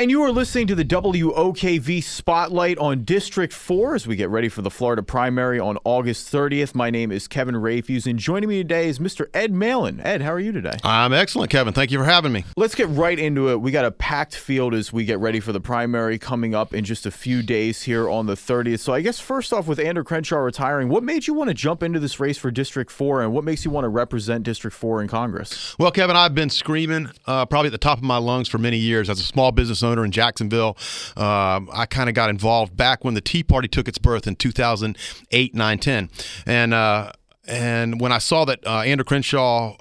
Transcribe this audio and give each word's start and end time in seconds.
And 0.00 0.10
you 0.10 0.22
are 0.22 0.32
listening 0.32 0.66
to 0.68 0.74
the 0.74 0.82
WOKV 0.82 2.02
Spotlight 2.02 2.78
on 2.78 3.04
District 3.04 3.52
4 3.52 3.96
as 3.96 4.06
we 4.06 4.16
get 4.16 4.30
ready 4.30 4.48
for 4.48 4.62
the 4.62 4.70
Florida 4.70 5.02
primary 5.02 5.60
on 5.60 5.76
August 5.84 6.32
30th. 6.32 6.74
My 6.74 6.88
name 6.88 7.12
is 7.12 7.28
Kevin 7.28 7.54
Rayfuse, 7.54 8.06
and 8.06 8.18
joining 8.18 8.48
me 8.48 8.56
today 8.62 8.88
is 8.88 8.98
Mr. 8.98 9.26
Ed 9.34 9.52
Malin. 9.52 10.00
Ed, 10.00 10.22
how 10.22 10.32
are 10.32 10.40
you 10.40 10.52
today? 10.52 10.78
I'm 10.84 11.12
excellent, 11.12 11.50
Kevin. 11.50 11.74
Thank 11.74 11.90
you 11.90 11.98
for 11.98 12.06
having 12.06 12.32
me. 12.32 12.46
Let's 12.56 12.74
get 12.74 12.88
right 12.88 13.18
into 13.18 13.50
it. 13.50 13.60
We 13.60 13.72
got 13.72 13.84
a 13.84 13.90
packed 13.90 14.34
field 14.34 14.72
as 14.72 14.90
we 14.90 15.04
get 15.04 15.18
ready 15.18 15.38
for 15.38 15.52
the 15.52 15.60
primary 15.60 16.18
coming 16.18 16.54
up 16.54 16.72
in 16.72 16.82
just 16.82 17.04
a 17.04 17.10
few 17.10 17.42
days 17.42 17.82
here 17.82 18.08
on 18.08 18.24
the 18.24 18.36
30th. 18.36 18.80
So, 18.80 18.94
I 18.94 19.02
guess 19.02 19.20
first 19.20 19.52
off, 19.52 19.66
with 19.66 19.78
Ander 19.78 20.02
Crenshaw 20.02 20.38
retiring, 20.38 20.88
what 20.88 21.04
made 21.04 21.26
you 21.26 21.34
want 21.34 21.48
to 21.48 21.54
jump 21.54 21.82
into 21.82 22.00
this 22.00 22.18
race 22.18 22.38
for 22.38 22.50
District 22.50 22.90
4, 22.90 23.20
and 23.20 23.34
what 23.34 23.44
makes 23.44 23.66
you 23.66 23.70
want 23.70 23.84
to 23.84 23.90
represent 23.90 24.44
District 24.44 24.74
4 24.74 25.02
in 25.02 25.08
Congress? 25.08 25.76
Well, 25.78 25.90
Kevin, 25.90 26.16
I've 26.16 26.34
been 26.34 26.48
screaming 26.48 27.10
uh, 27.26 27.44
probably 27.44 27.66
at 27.66 27.72
the 27.72 27.76
top 27.76 27.98
of 27.98 28.04
my 28.04 28.16
lungs 28.16 28.48
for 28.48 28.56
many 28.56 28.78
years 28.78 29.10
as 29.10 29.20
a 29.20 29.24
small 29.24 29.52
business 29.52 29.82
owner 29.82 29.89
owner 29.90 30.04
in 30.04 30.10
Jacksonville. 30.10 30.76
Uh, 31.16 31.60
I 31.72 31.86
kind 31.86 32.08
of 32.08 32.14
got 32.14 32.30
involved 32.30 32.76
back 32.76 33.04
when 33.04 33.14
the 33.14 33.20
Tea 33.20 33.42
Party 33.42 33.68
took 33.68 33.88
its 33.88 33.98
birth 33.98 34.26
in 34.26 34.36
2008, 34.36 35.54
9, 35.54 35.78
10. 35.78 36.10
And 36.46 36.74
uh, 36.74 37.12
and 37.50 38.00
when 38.00 38.12
I 38.12 38.18
saw 38.18 38.44
that 38.44 38.64
uh, 38.64 38.80
Ander 38.80 39.02
Crenshaw 39.02 39.76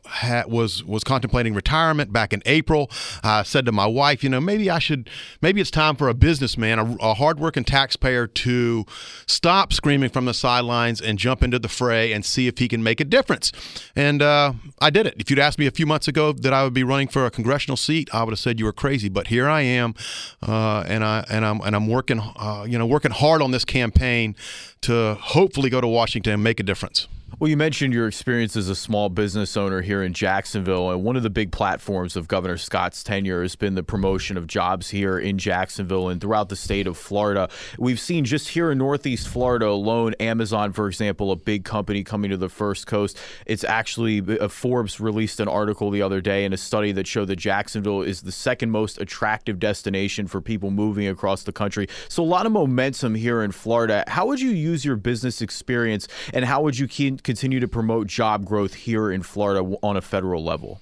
was 0.48 0.84
was 0.84 1.04
contemplating 1.04 1.54
retirement 1.54 2.12
back 2.12 2.34
in 2.34 2.42
April, 2.48 2.90
I 3.24 3.44
said 3.44 3.66
to 3.68 3.72
my 3.72 3.86
wife, 3.86 4.24
you 4.24 4.30
know, 4.30 4.42
maybe 4.42 4.72
I 4.72 4.80
should, 4.80 5.10
maybe 5.42 5.62
it's 5.62 5.70
time 5.70 5.96
for 5.96 6.10
a 6.10 6.16
businessman, 6.16 6.80
a, 6.80 6.96
a 7.00 7.14
hardworking 7.14 7.64
taxpayer, 7.64 8.26
to 8.26 8.86
stop 9.28 9.72
screaming 9.72 10.10
from 10.10 10.26
the 10.26 10.34
sidelines 10.34 11.00
and 11.00 11.20
jump 11.20 11.44
into 11.44 11.60
the 11.60 11.68
fray 11.68 12.12
and 12.12 12.26
see 12.26 12.48
if 12.48 12.58
he 12.58 12.68
can 12.68 12.82
make 12.82 13.00
a 13.00 13.06
difference. 13.06 13.52
And 13.96 14.24
uh, 14.24 14.54
I 14.82 14.90
did 14.90 15.06
it. 15.06 15.16
If 15.20 15.30
you'd 15.30 15.40
asked 15.40 15.60
me 15.60 15.68
a 15.68 15.72
few 15.72 15.86
months 15.86 16.08
ago 16.08 16.34
that 16.34 16.54
I 16.54 16.64
would 16.64 16.74
be 16.74 16.84
running 16.84 17.08
for 17.08 17.28
a 17.28 17.32
congressional 17.32 17.78
seat, 17.78 18.10
I 18.12 18.24
would 18.24 18.32
have 18.32 18.40
said 18.40 18.58
you 18.58 18.66
were 18.66 18.74
crazy. 18.74 19.10
But 19.10 19.28
here 19.28 19.48
I 19.48 19.62
am, 19.62 19.94
uh, 20.42 20.84
and 20.88 21.04
I 21.04 21.24
and 21.30 21.46
I'm 21.46 21.62
and 21.62 21.76
I'm 21.76 21.88
working, 21.88 22.20
uh, 22.20 22.66
you 22.68 22.80
know, 22.80 22.88
working 22.88 23.12
hard 23.12 23.44
on 23.44 23.52
this 23.52 23.64
campaign 23.64 24.36
to 24.82 25.16
hopefully 25.22 25.70
go 25.70 25.82
to 25.82 25.88
Washington 25.88 26.34
and 26.34 26.44
make 26.44 26.60
a 26.60 26.64
difference. 26.64 27.08
Well, 27.40 27.48
you 27.48 27.56
mentioned 27.56 27.94
your 27.94 28.06
experience 28.06 28.58
as 28.58 28.68
a 28.68 28.76
small 28.76 29.08
business 29.08 29.56
owner 29.56 29.82
here 29.82 30.04
in 30.04 30.12
Jacksonville, 30.12 30.92
and 30.92 31.06
one 31.06 31.16
of 31.16 31.24
the 31.24 31.30
big 31.30 31.54
platforms 31.54 32.18
of 32.18 32.28
Governor 32.28 32.58
Scott's 32.58 33.02
tenure 33.02 33.44
has 33.44 33.56
been 33.56 33.76
the 33.76 33.84
promotion 33.84 34.36
of 34.36 34.46
jobs 34.46 34.90
here 34.90 35.18
in 35.18 35.38
Jacksonville 35.38 36.10
and 36.10 36.20
throughout 36.20 36.50
the 36.50 36.58
state 36.58 36.86
of 36.86 36.98
Florida. 36.98 37.48
We've 37.78 37.98
seen 37.98 38.26
just 38.26 38.50
here 38.50 38.72
in 38.72 38.78
Northeast 38.78 39.30
Florida 39.30 39.68
alone, 39.68 40.16
Amazon, 40.20 40.74
for 40.74 40.90
example, 40.90 41.32
a 41.32 41.38
big 41.38 41.64
company 41.64 42.04
coming 42.04 42.30
to 42.30 42.36
the 42.36 42.50
First 42.50 42.88
Coast. 42.88 43.18
It's 43.46 43.64
actually 43.64 44.20
uh, 44.38 44.50
Forbes 44.50 45.00
released 45.00 45.40
an 45.40 45.48
article 45.48 45.92
the 45.92 46.02
other 46.02 46.20
day 46.20 46.44
in 46.44 46.52
a 46.52 46.58
study 46.58 46.92
that 46.92 47.08
showed 47.08 47.30
that 47.30 47.38
Jacksonville 47.38 48.02
is 48.02 48.24
the 48.24 48.34
second 48.34 48.72
most 48.72 49.00
attractive 49.00 49.60
destination 49.60 50.28
for 50.28 50.42
people 50.42 50.72
moving 50.72 51.08
across 51.08 51.44
the 51.44 51.54
country. 51.54 51.88
So 52.10 52.22
a 52.22 52.26
lot 52.26 52.46
of 52.46 52.52
momentum 52.52 53.16
here 53.16 53.42
in 53.44 53.54
Florida. 53.54 54.04
How 54.10 54.26
would 54.26 54.42
you 54.42 54.52
use 54.52 54.84
your 54.84 54.98
business 54.98 55.42
experience, 55.42 56.06
and 56.34 56.44
how 56.44 56.62
would 56.64 56.78
you 56.78 56.90
keep 56.90 57.29
continue 57.30 57.60
to 57.60 57.68
promote 57.68 58.08
job 58.08 58.44
growth 58.44 58.74
here 58.74 59.12
in 59.12 59.22
Florida 59.22 59.62
on 59.84 59.96
a 59.96 60.02
federal 60.02 60.44
level? 60.44 60.82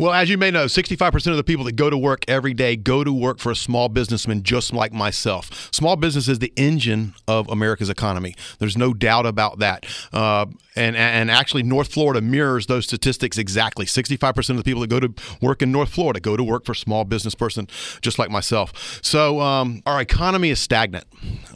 Well, 0.00 0.12
as 0.12 0.30
you 0.30 0.38
may 0.38 0.52
know, 0.52 0.66
65% 0.66 1.26
of 1.32 1.36
the 1.36 1.42
people 1.42 1.64
that 1.64 1.74
go 1.74 1.90
to 1.90 1.98
work 1.98 2.22
every 2.28 2.54
day 2.54 2.76
go 2.76 3.02
to 3.02 3.12
work 3.12 3.40
for 3.40 3.50
a 3.50 3.56
small 3.56 3.88
businessman 3.88 4.44
just 4.44 4.72
like 4.72 4.92
myself. 4.92 5.68
Small 5.72 5.96
business 5.96 6.28
is 6.28 6.38
the 6.38 6.52
engine 6.54 7.14
of 7.26 7.48
America's 7.48 7.90
economy. 7.90 8.36
There's 8.60 8.76
no 8.76 8.94
doubt 8.94 9.26
about 9.26 9.58
that. 9.58 9.86
Uh, 10.12 10.46
and, 10.76 10.94
and 10.94 11.32
actually, 11.32 11.64
North 11.64 11.92
Florida 11.92 12.20
mirrors 12.20 12.66
those 12.66 12.84
statistics 12.84 13.38
exactly. 13.38 13.86
65% 13.86 14.50
of 14.50 14.56
the 14.58 14.62
people 14.62 14.80
that 14.82 14.86
go 14.86 15.00
to 15.00 15.12
work 15.42 15.62
in 15.62 15.72
North 15.72 15.88
Florida 15.88 16.20
go 16.20 16.36
to 16.36 16.44
work 16.44 16.64
for 16.64 16.72
a 16.72 16.76
small 16.76 17.04
business 17.04 17.34
person 17.34 17.66
just 18.00 18.20
like 18.20 18.30
myself. 18.30 19.00
So 19.02 19.40
um, 19.40 19.82
our 19.84 20.00
economy 20.00 20.50
is 20.50 20.60
stagnant. 20.60 21.06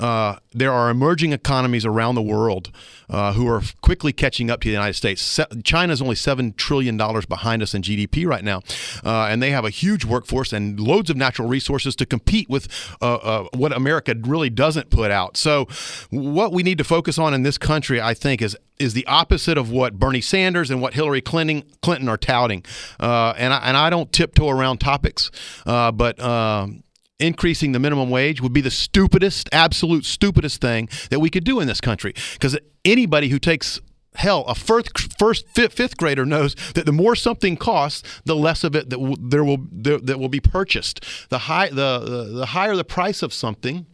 Uh, 0.01 0.39
there 0.51 0.73
are 0.73 0.91
emerging 0.91 1.33
economies 1.33 1.87
around 1.87 2.17
the 2.17 2.23
world 2.23 2.73
uh, 3.09 3.35
who 3.35 3.47
are 3.47 3.63
quickly 3.83 4.13
catching 4.13 4.51
up 4.51 4.61
to 4.63 4.69
the 4.69 4.73
United 4.73 4.95
States. 4.95 5.39
China 5.63 5.93
is 5.93 6.03
only 6.03 6.17
$7 6.17 6.57
trillion 6.57 6.97
behind 6.97 7.63
us 7.63 7.75
in 7.75 7.83
GDP 7.83 8.27
right 8.33 8.45
now. 8.45 8.63
Uh, 9.05 9.27
and 9.31 9.43
they 9.43 9.51
have 9.51 9.65
a 9.65 9.71
huge 9.71 10.05
workforce 10.05 10.53
and 10.53 10.81
loads 10.81 11.11
of 11.11 11.17
natural 11.17 11.47
resources 11.49 11.95
to 11.97 12.07
compete 12.07 12.49
with 12.49 12.67
uh, 13.01 13.15
uh, 13.15 13.49
what 13.55 13.73
America 13.73 14.15
really 14.19 14.51
doesn't 14.51 14.91
put 14.91 15.11
out. 15.11 15.37
So, 15.37 15.69
what 16.11 16.53
we 16.53 16.63
need 16.63 16.79
to 16.79 16.85
focus 16.85 17.19
on 17.19 17.35
in 17.35 17.43
this 17.43 17.59
country, 17.59 18.01
I 18.01 18.15
think, 18.15 18.41
is 18.41 18.57
is 18.79 18.95
the 18.95 19.07
opposite 19.07 19.59
of 19.59 19.71
what 19.71 19.99
Bernie 19.99 20.21
Sanders 20.21 20.71
and 20.71 20.81
what 20.81 20.95
Hillary 20.95 21.21
Clinton 21.21 21.63
Clinton 21.83 22.09
are 22.09 22.17
touting. 22.17 22.65
Uh, 22.99 23.35
and 23.37 23.53
I, 23.53 23.59
and 23.59 23.77
I 23.77 23.91
don't 23.91 24.11
tiptoe 24.13 24.49
around 24.49 24.79
topics, 24.79 25.31
uh, 25.67 25.93
but 25.93 26.19
um, 26.21 26.83
increasing 27.21 27.73
the 27.73 27.79
minimum 27.79 28.11
wage 28.11 28.41
would 28.41 28.53
be 28.53 28.61
the 28.61 28.71
stupidest, 28.71 29.49
absolute 29.53 30.05
stupidest 30.05 30.61
thing 30.61 30.89
that 31.11 31.21
we 31.21 31.31
could 31.31 31.45
do 31.45 31.61
in 31.61 31.69
this 31.69 31.81
country. 31.81 32.15
Because 32.33 32.59
anybody 32.85 33.29
who 33.29 33.39
takes 33.39 33.81
hell, 34.15 34.45
a 34.47 34.55
first, 34.55 35.19
first 35.19 35.49
fifth, 35.49 35.75
fifth, 35.75 35.97
grader 35.97 36.25
knows 36.25 36.55
that 36.75 36.87
the 36.87 36.93
more 36.93 37.17
something 37.17 37.57
costs, 37.57 38.03
the 38.25 38.37
less 38.37 38.65
of 38.65 38.77
it 38.77 38.91
that 38.91 38.99
w- 38.99 39.17
there 39.19 39.45
will 39.45 39.59
there, 39.71 39.99
that 39.99 40.19
will 40.19 40.29
be 40.29 40.41
purchased. 40.41 41.05
The 41.29 41.39
high 41.39 41.69
the, 41.69 41.99
the 41.99 42.25
the 42.25 42.47
higher 42.47 42.77
the 42.77 42.85
price 42.85 43.23
of 43.23 43.33
something, 43.33 43.87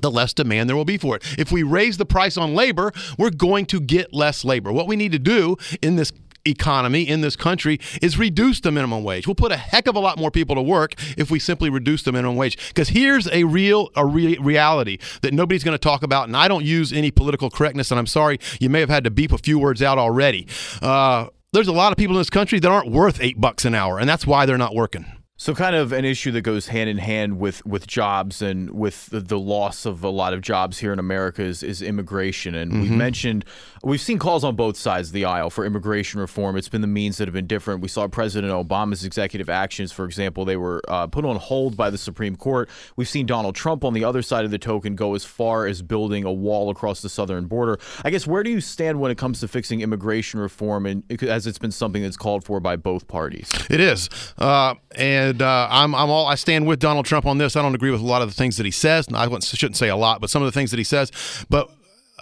the 0.00 0.10
less 0.10 0.32
demand 0.32 0.68
there 0.68 0.76
will 0.76 0.84
be 0.84 0.98
for 0.98 1.16
it. 1.16 1.22
If 1.38 1.52
we 1.52 1.62
raise 1.62 1.96
the 1.98 2.06
price 2.06 2.36
on 2.36 2.54
labor, 2.54 2.92
we're 3.18 3.30
going 3.30 3.66
to 3.66 3.80
get 3.80 4.12
less 4.14 4.44
labor. 4.44 4.72
What 4.72 4.86
we 4.86 4.96
need 4.96 5.12
to 5.12 5.18
do 5.18 5.56
in 5.82 5.96
this 5.96 6.12
economy 6.44 7.06
in 7.08 7.20
this 7.20 7.36
country 7.36 7.78
is 8.02 8.18
reduce 8.18 8.60
the 8.60 8.70
minimum 8.70 9.04
wage. 9.04 9.26
We'll 9.26 9.34
put 9.34 9.52
a 9.52 9.56
heck 9.56 9.86
of 9.86 9.96
a 9.96 10.00
lot 10.00 10.18
more 10.18 10.30
people 10.30 10.56
to 10.56 10.62
work 10.62 10.94
if 11.16 11.30
we 11.30 11.38
simply 11.38 11.70
reduce 11.70 12.02
the 12.02 12.12
minimum 12.12 12.36
wage. 12.36 12.56
Because 12.68 12.90
here's 12.90 13.28
a 13.28 13.44
real 13.44 13.90
a 13.96 14.06
re- 14.06 14.38
reality 14.38 14.98
that 15.22 15.34
nobody's 15.34 15.64
going 15.64 15.74
to 15.74 15.78
talk 15.78 16.02
about, 16.02 16.28
and 16.28 16.36
I 16.36 16.48
don't 16.48 16.64
use 16.64 16.92
any 16.92 17.10
political 17.10 17.50
correctness. 17.50 17.90
And 17.90 17.98
I'm 17.98 18.06
sorry, 18.06 18.38
you 18.60 18.70
may 18.70 18.80
have 18.80 18.90
had 18.90 19.04
to 19.04 19.10
beep 19.10 19.32
a 19.32 19.38
few 19.38 19.58
words 19.58 19.82
out 19.82 19.98
already. 19.98 20.46
Uh, 20.80 21.26
there's 21.52 21.68
a 21.68 21.72
lot 21.72 21.92
of 21.92 21.98
people 21.98 22.14
in 22.16 22.20
this 22.20 22.30
country 22.30 22.60
that 22.60 22.70
aren't 22.70 22.90
worth 22.90 23.20
eight 23.20 23.40
bucks 23.40 23.64
an 23.64 23.74
hour, 23.74 23.98
and 23.98 24.08
that's 24.08 24.26
why 24.26 24.46
they're 24.46 24.58
not 24.58 24.74
working. 24.74 25.04
So, 25.40 25.54
kind 25.54 25.74
of 25.74 25.92
an 25.92 26.04
issue 26.04 26.32
that 26.32 26.42
goes 26.42 26.66
hand 26.66 26.90
in 26.90 26.98
hand 26.98 27.38
with, 27.38 27.64
with 27.64 27.86
jobs 27.86 28.42
and 28.42 28.68
with 28.72 29.06
the, 29.06 29.20
the 29.20 29.38
loss 29.38 29.86
of 29.86 30.04
a 30.04 30.10
lot 30.10 30.34
of 30.34 30.42
jobs 30.42 30.78
here 30.78 30.92
in 30.92 30.98
America 30.98 31.40
is, 31.40 31.62
is 31.62 31.80
immigration. 31.80 32.54
And 32.54 32.70
mm-hmm. 32.70 32.82
we've 32.82 32.90
mentioned, 32.90 33.46
we've 33.82 34.02
seen 34.02 34.18
calls 34.18 34.44
on 34.44 34.54
both 34.54 34.76
sides 34.76 35.08
of 35.08 35.14
the 35.14 35.24
aisle 35.24 35.48
for 35.48 35.64
immigration 35.64 36.20
reform. 36.20 36.58
It's 36.58 36.68
been 36.68 36.82
the 36.82 36.86
means 36.86 37.16
that 37.16 37.26
have 37.26 37.32
been 37.32 37.46
different. 37.46 37.80
We 37.80 37.88
saw 37.88 38.06
President 38.06 38.52
Obama's 38.52 39.02
executive 39.02 39.48
actions, 39.48 39.92
for 39.92 40.04
example, 40.04 40.44
they 40.44 40.58
were 40.58 40.82
uh, 40.88 41.06
put 41.06 41.24
on 41.24 41.36
hold 41.36 41.74
by 41.74 41.88
the 41.88 41.96
Supreme 41.96 42.36
Court. 42.36 42.68
We've 42.96 43.08
seen 43.08 43.24
Donald 43.24 43.54
Trump 43.54 43.82
on 43.82 43.94
the 43.94 44.04
other 44.04 44.20
side 44.20 44.44
of 44.44 44.50
the 44.50 44.58
token 44.58 44.94
go 44.94 45.14
as 45.14 45.24
far 45.24 45.66
as 45.66 45.80
building 45.80 46.24
a 46.24 46.32
wall 46.32 46.68
across 46.68 47.00
the 47.00 47.08
southern 47.08 47.46
border. 47.46 47.78
I 48.04 48.10
guess, 48.10 48.26
where 48.26 48.42
do 48.42 48.50
you 48.50 48.60
stand 48.60 49.00
when 49.00 49.10
it 49.10 49.16
comes 49.16 49.40
to 49.40 49.48
fixing 49.48 49.80
immigration 49.80 50.38
reform, 50.38 50.84
and 50.84 51.22
as 51.22 51.46
it's 51.46 51.58
been 51.58 51.72
something 51.72 52.02
that's 52.02 52.18
called 52.18 52.44
for 52.44 52.60
by 52.60 52.76
both 52.76 53.08
parties? 53.08 53.50
It 53.70 53.80
is. 53.80 54.10
Uh, 54.36 54.74
and 54.96 55.29
and 55.30 55.42
uh, 55.42 55.68
I'm, 55.70 55.94
I'm 55.94 56.10
all 56.10 56.26
I 56.26 56.34
stand 56.34 56.66
with 56.66 56.78
Donald 56.78 57.06
Trump 57.06 57.26
on 57.26 57.38
this. 57.38 57.56
I 57.56 57.62
don't 57.62 57.74
agree 57.74 57.90
with 57.90 58.00
a 58.00 58.06
lot 58.06 58.22
of 58.22 58.28
the 58.28 58.34
things 58.34 58.56
that 58.58 58.66
he 58.66 58.72
says. 58.72 59.06
I 59.12 59.26
shouldn't 59.40 59.76
say 59.76 59.88
a 59.88 59.96
lot, 59.96 60.20
but 60.20 60.30
some 60.30 60.42
of 60.42 60.46
the 60.46 60.52
things 60.52 60.70
that 60.70 60.78
he 60.78 60.84
says. 60.84 61.10
But 61.48 61.70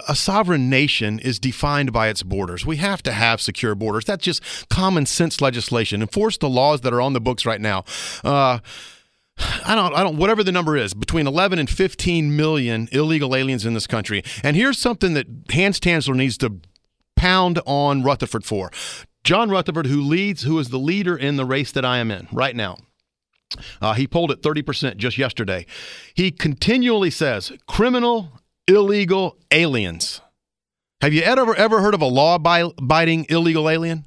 a 0.07 0.15
sovereign 0.15 0.69
nation 0.69 1.19
is 1.19 1.39
defined 1.39 1.91
by 1.91 2.07
its 2.07 2.23
borders. 2.23 2.65
We 2.65 2.77
have 2.77 3.03
to 3.03 3.11
have 3.11 3.41
secure 3.41 3.75
borders. 3.75 4.05
That's 4.05 4.23
just 4.23 4.69
common 4.69 5.05
sense 5.05 5.41
legislation. 5.41 6.01
Enforce 6.01 6.37
the 6.37 6.49
laws 6.49 6.81
that 6.81 6.93
are 6.93 7.01
on 7.01 7.13
the 7.13 7.21
books 7.21 7.45
right 7.45 7.59
now. 7.59 7.83
Uh, 8.23 8.59
I 9.65 9.75
don't, 9.75 9.93
I 9.95 10.03
don't, 10.03 10.17
whatever 10.17 10.43
the 10.43 10.51
number 10.51 10.75
is, 10.77 10.93
between 10.93 11.25
11 11.25 11.59
and 11.59 11.69
15 11.69 12.35
million 12.35 12.89
illegal 12.91 13.35
aliens 13.35 13.65
in 13.65 13.73
this 13.73 13.87
country. 13.87 14.23
And 14.43 14.55
here's 14.55 14.77
something 14.77 15.13
that 15.13 15.27
Hans 15.51 15.79
Tanzler 15.79 16.15
needs 16.15 16.37
to 16.39 16.59
pound 17.15 17.59
on 17.65 18.03
Rutherford 18.03 18.45
for. 18.45 18.71
John 19.23 19.49
Rutherford, 19.49 19.87
who 19.87 20.01
leads, 20.01 20.43
who 20.43 20.59
is 20.59 20.69
the 20.69 20.79
leader 20.79 21.15
in 21.15 21.35
the 21.35 21.45
race 21.45 21.71
that 21.71 21.85
I 21.85 21.97
am 21.99 22.11
in 22.11 22.27
right 22.31 22.55
now. 22.55 22.77
Uh, 23.81 23.93
he 23.93 24.07
polled 24.07 24.31
at 24.31 24.41
30% 24.41 24.97
just 24.97 25.17
yesterday. 25.17 25.65
He 26.13 26.31
continually 26.31 27.09
says 27.09 27.51
criminal, 27.67 28.39
illegal 28.67 29.37
aliens. 29.51 30.21
Have 31.01 31.13
you 31.13 31.21
ever 31.21 31.55
ever 31.55 31.81
heard 31.81 31.93
of 31.93 32.01
a 32.01 32.05
law-abiding 32.05 33.25
illegal 33.29 33.69
alien? 33.69 34.05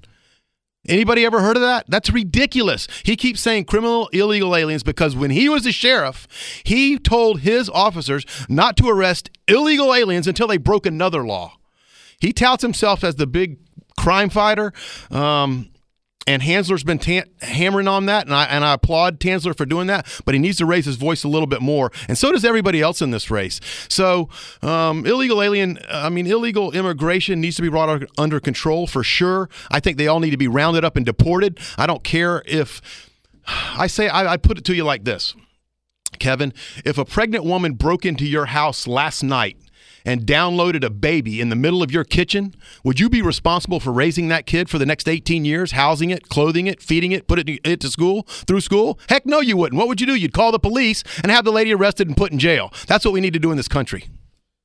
Anybody 0.89 1.25
ever 1.25 1.41
heard 1.41 1.57
of 1.57 1.63
that? 1.63 1.87
That's 1.89 2.11
ridiculous. 2.11 2.89
He 3.05 3.15
keeps 3.15 3.41
saying 3.41 3.67
criminal 3.67 4.09
illegal 4.09 4.57
aliens 4.57 4.83
because 4.83 5.15
when 5.15 5.31
he 5.31 5.49
was 5.49 5.63
the 5.63 5.73
sheriff, 5.73 6.27
he 6.65 6.99
told 6.99 7.41
his 7.41 7.71
officers 7.71 8.27
not 8.49 8.77
to 8.79 8.89
arrest 8.89 9.31
illegal 9.47 9.95
aliens 9.95 10.27
until 10.27 10.49
they 10.49 10.57
broke 10.57 10.85
another 10.85 11.25
law. 11.25 11.57
He 12.21 12.33
touts 12.33 12.63
himself 12.63 13.05
as 13.05 13.15
the 13.15 13.29
big 13.29 13.59
crime 13.99 14.29
fighter. 14.29 14.73
Um, 15.11 15.72
and 16.27 16.43
Tanzler's 16.43 16.85
been 16.85 16.99
ta- 16.99 17.29
hammering 17.41 17.89
on 17.89 18.07
that, 18.07 18.27
and 18.27 18.35
I 18.35 18.45
and 18.45 18.65
I 18.65 18.75
applaud 18.75 19.19
Tanzler 19.19 19.57
for 19.57 19.67
doing 19.67 19.87
that. 19.89 20.07
But 20.25 20.35
he 20.35 20.41
needs 20.41 20.59
to 20.59 20.67
raise 20.67 20.85
his 20.85 20.97
voice 20.97 21.25
a 21.25 21.29
little 21.29 21.47
bit 21.47 21.61
more, 21.61 21.91
and 22.09 22.17
so 22.17 22.33
does 22.33 22.45
everybody 22.45 22.81
else 22.81 23.03
in 23.03 23.11
this 23.11 23.31
race. 23.31 23.61
So, 23.89 24.29
um, 24.63 25.07
illegal 25.07 25.43
alien, 25.43 25.79
I 25.91 26.09
mean, 26.09 26.27
illegal 26.27 26.73
immigration 26.73 27.41
needs 27.41 27.57
to 27.57 27.63
be 27.63 27.69
brought 27.69 28.03
under 28.19 28.41
control 28.41 28.87
for 28.87 29.03
sure. 29.03 29.49
I 29.71 29.81
think 29.81 29.99
they 29.99 30.07
all 30.07 30.21
need 30.21 30.31
to 30.31 30.37
be 30.37 30.49
rounded 30.49 30.85
up 30.85 30.97
and 30.97 31.05
deported. 31.05 31.59
I 31.77 31.87
don't 31.87 32.05
care 32.05 32.43
if 32.47 32.81
I 33.47 33.87
say 33.87 34.09
I, 34.09 34.35
I 34.35 34.37
put 34.37 34.59
it 34.59 34.65
to 34.67 34.75
you 34.75 34.85
like 34.85 35.05
this. 35.05 35.35
Kevin. 36.19 36.53
If 36.85 36.99
a 36.99 37.05
pregnant 37.05 37.45
woman 37.45 37.73
broke 37.73 38.05
into 38.05 38.27
your 38.27 38.47
house 38.47 38.87
last 38.87 39.23
night 39.23 39.57
and 40.05 40.23
downloaded 40.23 40.85
a 40.85 40.91
baby 40.91 41.41
in 41.41 41.49
the 41.49 41.57
middle 41.57 41.83
of 41.83 41.91
your 41.91 42.05
kitchen, 42.05 42.55
would 42.85 43.01
you 43.01 43.09
be 43.09 43.23
responsible 43.23 43.81
for 43.81 43.93
raising 43.93 44.29
that 44.29 44.47
kid 44.47 44.69
for 44.69 44.79
the 44.79 44.87
next 44.87 45.09
18 45.09 45.45
years, 45.45 45.73
housing 45.73 46.11
it, 46.11 46.29
clothing 46.29 46.67
it, 46.67 46.83
feeding 46.83 47.13
it, 47.13 47.27
putting 47.27 47.59
it 47.65 47.81
to 47.81 47.89
school, 47.89 48.23
through 48.23 48.61
school? 48.61 48.99
Heck 49.09 49.27
no, 49.27 49.41
you 49.41 49.57
wouldn't. 49.57 49.79
What 49.79 49.89
would 49.89 50.01
you 50.01 50.07
do? 50.07 50.15
You'd 50.15 50.33
call 50.33 50.53
the 50.53 50.59
police 50.59 51.03
and 51.23 51.31
have 51.31 51.45
the 51.45 51.53
lady 51.53 51.75
arrested 51.75 52.09
and 52.09 52.17
put 52.17 52.33
in 52.33 52.39
jail. 52.39 52.73
That's 52.87 53.05
what 53.05 53.15
we 53.15 53.21
need 53.21 53.35
to 53.35 53.41
do 53.41 53.51
in 53.51 53.57
this 53.57 53.69
country. 53.69 54.09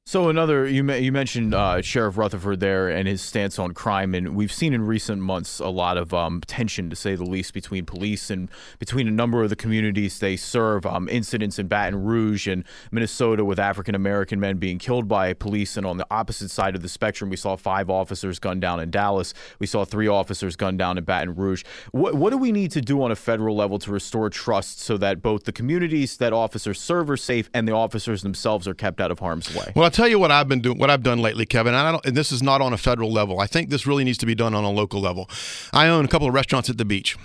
So 0.07 0.30
another 0.30 0.65
you 0.65 0.89
you 0.94 1.12
mentioned 1.12 1.54
uh, 1.54 1.81
Sheriff 1.81 2.18
Rutherford 2.18 2.62
there 2.62 2.88
and 2.88 3.09
his 3.09 3.21
stance 3.21 3.59
on 3.59 3.74
crime, 3.74 4.15
and 4.15 4.38
we've 4.38 4.54
seen 4.54 4.74
in 4.74 4.83
recent 4.83 5.21
months 5.21 5.59
a 5.59 5.68
lot 5.68 5.98
of 5.98 6.13
um, 6.13 6.39
tension, 6.48 6.89
to 6.89 6.95
say 6.95 7.15
the 7.15 7.25
least, 7.25 7.54
between 7.54 7.86
police 7.86 8.30
and 8.30 8.50
between 8.80 9.09
a 9.09 9.12
number 9.12 9.44
of 9.44 9.50
the 9.50 9.57
communities 9.57 10.19
they 10.19 10.38
serve. 10.38 10.86
Um, 10.86 11.09
incidents 11.09 11.59
in 11.59 11.68
Baton 11.68 12.06
Rouge 12.06 12.48
and 12.48 12.63
Minnesota 12.89 13.44
with 13.44 13.59
African 13.59 13.95
American 13.95 14.39
men 14.39 14.56
being 14.59 14.80
killed 14.80 15.09
by 15.09 15.33
police, 15.33 15.75
and 15.75 15.86
on 15.86 15.98
the 15.98 16.07
opposite 16.09 16.51
side 16.51 16.74
of 16.74 16.81
the 16.81 16.88
spectrum, 16.88 17.30
we 17.30 17.36
saw 17.36 17.57
five 17.57 17.89
officers 17.89 18.39
gunned 18.39 18.62
down 18.62 18.80
in 18.80 18.89
Dallas. 18.89 19.33
We 19.59 19.68
saw 19.68 19.83
three 19.83 20.07
officers 20.07 20.56
gunned 20.56 20.77
down 20.77 20.98
in 20.98 21.04
Baton 21.04 21.36
Rouge. 21.36 21.65
What 21.92 22.13
what 22.13 22.30
do 22.30 22.38
we 22.38 22.54
need 22.54 22.71
to 22.71 22.80
do 22.80 23.04
on 23.04 23.12
a 23.12 23.15
federal 23.18 23.57
level 23.57 23.77
to 23.80 23.92
restore 23.92 24.30
trust 24.30 24.80
so 24.80 24.95
that 25.00 25.21
both 25.21 25.44
the 25.44 25.51
communities 25.51 26.15
that 26.15 26.31
officers 26.31 26.80
serve 26.80 27.09
are 27.09 27.18
safe 27.18 27.50
and 27.54 27.68
the 27.68 27.74
officers 27.74 28.21
themselves 28.21 28.69
are 28.69 28.74
kept 28.74 29.01
out 29.01 29.12
of 29.12 29.19
harm's 29.19 29.54
way? 29.54 29.74
Well, 29.75 29.96
tell 29.97 30.07
you 30.07 30.19
what 30.19 30.31
I've 30.31 30.47
been 30.47 30.61
doing, 30.61 30.77
what 30.77 30.89
I've 30.89 31.03
done 31.03 31.19
lately, 31.19 31.45
Kevin. 31.45 31.73
And, 31.73 31.88
I 31.88 31.91
don't, 31.91 32.05
and 32.05 32.15
this 32.15 32.31
is 32.31 32.44
not 32.44 32.61
on 32.61 32.71
a 32.71 32.77
federal 32.77 33.11
level. 33.11 33.39
I 33.39 33.47
think 33.47 33.69
this 33.69 33.88
really 33.88 34.03
needs 34.03 34.19
to 34.19 34.25
be 34.27 34.35
done 34.35 34.53
on 34.53 34.63
a 34.63 34.69
local 34.69 35.01
level. 35.01 35.27
I 35.73 35.88
own 35.88 36.05
a 36.05 36.07
couple 36.07 36.27
of 36.27 36.33
restaurants 36.33 36.69
at 36.69 36.77
the 36.77 36.85
beach. 36.85 37.17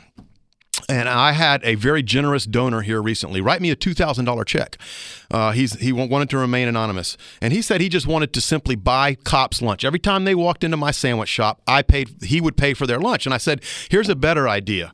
And 0.89 1.07
I 1.09 1.33
had 1.33 1.63
a 1.65 1.75
very 1.75 2.03
generous 2.03 2.47
donor 2.47 2.81
here 2.81 3.01
recently 3.03 3.41
write 3.43 3.61
me 3.61 3.71
a 3.71 3.77
two 3.77 3.93
thousand 3.93 4.25
dollar 4.25 4.43
check. 4.43 4.79
Uh, 5.31 5.53
he's 5.53 5.79
he 5.79 5.93
wanted 5.93 6.31
to 6.31 6.39
remain 6.39 6.67
anonymous, 6.67 7.17
and 7.43 7.53
he 7.53 7.61
said 7.61 7.81
he 7.81 7.91
just 7.91 8.07
wanted 8.07 8.33
to 8.33 8.41
simply 8.41 8.75
buy 8.75 9.15
cops 9.15 9.61
lunch 9.61 9.85
every 9.85 9.99
time 9.99 10.25
they 10.25 10.35
walked 10.35 10.65
into 10.65 10.79
my 10.79 10.91
sandwich 10.91 11.29
shop. 11.29 11.61
I 11.67 11.83
paid 11.83 12.25
he 12.25 12.41
would 12.41 12.57
pay 12.57 12.73
for 12.75 12.87
their 12.87 12.99
lunch, 12.99 13.27
and 13.27 13.35
I 13.35 13.39
said, 13.39 13.63
"Here's 13.91 14.09
a 14.09 14.17
better 14.17 14.49
idea." 14.49 14.93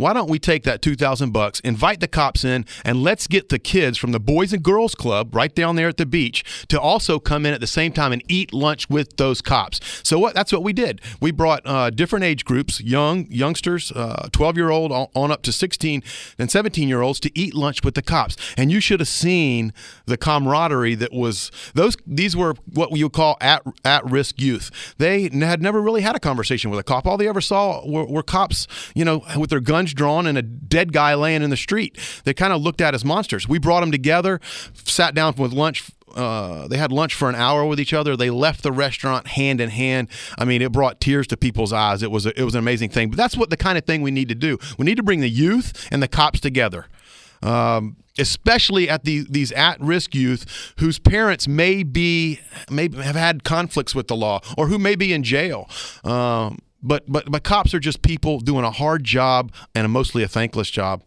Why 0.00 0.14
don't 0.14 0.30
we 0.30 0.38
take 0.38 0.62
that 0.64 0.80
2000 0.80 1.30
bucks 1.30 1.60
invite 1.60 2.00
the 2.00 2.08
cops 2.08 2.42
in 2.42 2.64
and 2.86 3.02
let's 3.02 3.26
get 3.26 3.50
the 3.50 3.58
kids 3.58 3.98
from 3.98 4.12
the 4.12 4.18
boys 4.18 4.50
and 4.52 4.62
girls 4.62 4.94
club 4.94 5.34
right 5.34 5.54
down 5.54 5.76
there 5.76 5.88
at 5.88 5.98
the 5.98 6.06
beach 6.06 6.66
to 6.68 6.80
also 6.80 7.18
come 7.18 7.44
in 7.44 7.52
at 7.52 7.60
the 7.60 7.66
same 7.66 7.92
time 7.92 8.10
and 8.10 8.22
eat 8.26 8.52
lunch 8.54 8.88
with 8.88 9.18
those 9.18 9.42
cops. 9.42 9.78
So 10.02 10.18
what 10.18 10.34
that's 10.34 10.52
what 10.52 10.62
we 10.62 10.72
did. 10.72 11.02
We 11.20 11.32
brought 11.32 11.60
uh, 11.66 11.90
different 11.90 12.24
age 12.24 12.46
groups 12.46 12.80
young 12.80 13.26
youngsters 13.30 13.92
12 13.92 14.40
uh, 14.40 14.52
year 14.56 14.70
old 14.70 14.90
on 14.90 15.30
up 15.30 15.42
to 15.42 15.52
16 15.52 16.02
and 16.38 16.50
17 16.50 16.88
year 16.88 17.02
olds 17.02 17.20
to 17.20 17.38
eat 17.38 17.54
lunch 17.54 17.84
with 17.84 17.94
the 17.94 18.02
cops. 18.02 18.36
And 18.56 18.72
you 18.72 18.80
should 18.80 19.00
have 19.00 19.08
seen 19.08 19.74
the 20.06 20.16
camaraderie 20.16 20.94
that 20.94 21.12
was 21.12 21.50
those 21.74 21.96
these 22.06 22.34
were 22.34 22.54
what 22.72 22.96
you 22.96 23.04
would 23.04 23.12
call 23.12 23.36
at 23.42 23.62
at 23.84 24.10
risk 24.10 24.40
youth. 24.40 24.94
They 24.96 25.28
had 25.28 25.60
never 25.60 25.82
really 25.82 26.00
had 26.00 26.16
a 26.16 26.20
conversation 26.20 26.70
with 26.70 26.80
a 26.80 26.84
cop. 26.84 27.06
All 27.06 27.18
they 27.18 27.28
ever 27.28 27.42
saw 27.42 27.86
were, 27.86 28.06
were 28.06 28.22
cops 28.22 28.66
you 28.94 29.04
know 29.04 29.22
with 29.36 29.50
their 29.50 29.60
drawn 29.94 30.26
and 30.26 30.36
a 30.38 30.42
dead 30.42 30.92
guy 30.92 31.14
laying 31.14 31.42
in 31.42 31.50
the 31.50 31.56
street. 31.56 31.98
They 32.24 32.34
kind 32.34 32.52
of 32.52 32.62
looked 32.62 32.80
at 32.80 32.94
as 32.94 33.04
monsters. 33.04 33.48
We 33.48 33.58
brought 33.58 33.80
them 33.80 33.92
together, 33.92 34.40
sat 34.74 35.14
down 35.14 35.34
with 35.36 35.52
lunch 35.52 35.90
uh, 36.14 36.68
they 36.68 36.76
had 36.76 36.92
lunch 36.92 37.14
for 37.14 37.28
an 37.28 37.34
hour 37.34 37.64
with 37.64 37.78
each 37.78 37.92
other. 37.92 38.16
They 38.16 38.30
left 38.30 38.62
the 38.62 38.72
restaurant 38.72 39.28
hand 39.28 39.60
in 39.60 39.70
hand. 39.70 40.08
I 40.38 40.44
mean, 40.44 40.62
it 40.62 40.72
brought 40.72 41.00
tears 41.00 41.26
to 41.28 41.36
people's 41.36 41.72
eyes. 41.72 42.02
It 42.02 42.10
was 42.10 42.26
a, 42.26 42.38
it 42.38 42.44
was 42.44 42.54
an 42.54 42.58
amazing 42.58 42.90
thing. 42.90 43.10
But 43.10 43.16
that's 43.16 43.36
what 43.36 43.50
the 43.50 43.56
kind 43.56 43.78
of 43.78 43.84
thing 43.84 44.02
we 44.02 44.10
need 44.10 44.28
to 44.28 44.34
do. 44.34 44.58
We 44.78 44.84
need 44.84 44.96
to 44.96 45.02
bring 45.02 45.20
the 45.20 45.30
youth 45.30 45.88
and 45.90 46.02
the 46.02 46.08
cops 46.08 46.40
together. 46.40 46.86
Um, 47.42 47.96
especially 48.18 48.88
at 48.90 49.04
the, 49.04 49.24
these 49.30 49.50
at-risk 49.52 50.14
youth 50.14 50.74
whose 50.78 50.98
parents 50.98 51.48
may 51.48 51.82
be 51.82 52.38
may 52.70 52.90
have 53.02 53.16
had 53.16 53.44
conflicts 53.44 53.94
with 53.94 54.08
the 54.08 54.16
law 54.16 54.40
or 54.58 54.66
who 54.66 54.78
may 54.78 54.94
be 54.94 55.14
in 55.14 55.22
jail. 55.22 55.70
Um, 56.04 56.58
but 56.82 57.04
but 57.06 57.30
but 57.30 57.42
cops 57.42 57.74
are 57.74 57.80
just 57.80 58.02
people 58.02 58.40
doing 58.40 58.64
a 58.64 58.70
hard 58.70 59.04
job 59.04 59.52
and 59.74 59.84
a 59.84 59.88
mostly 59.88 60.22
a 60.22 60.28
thankless 60.28 60.70
job. 60.70 61.02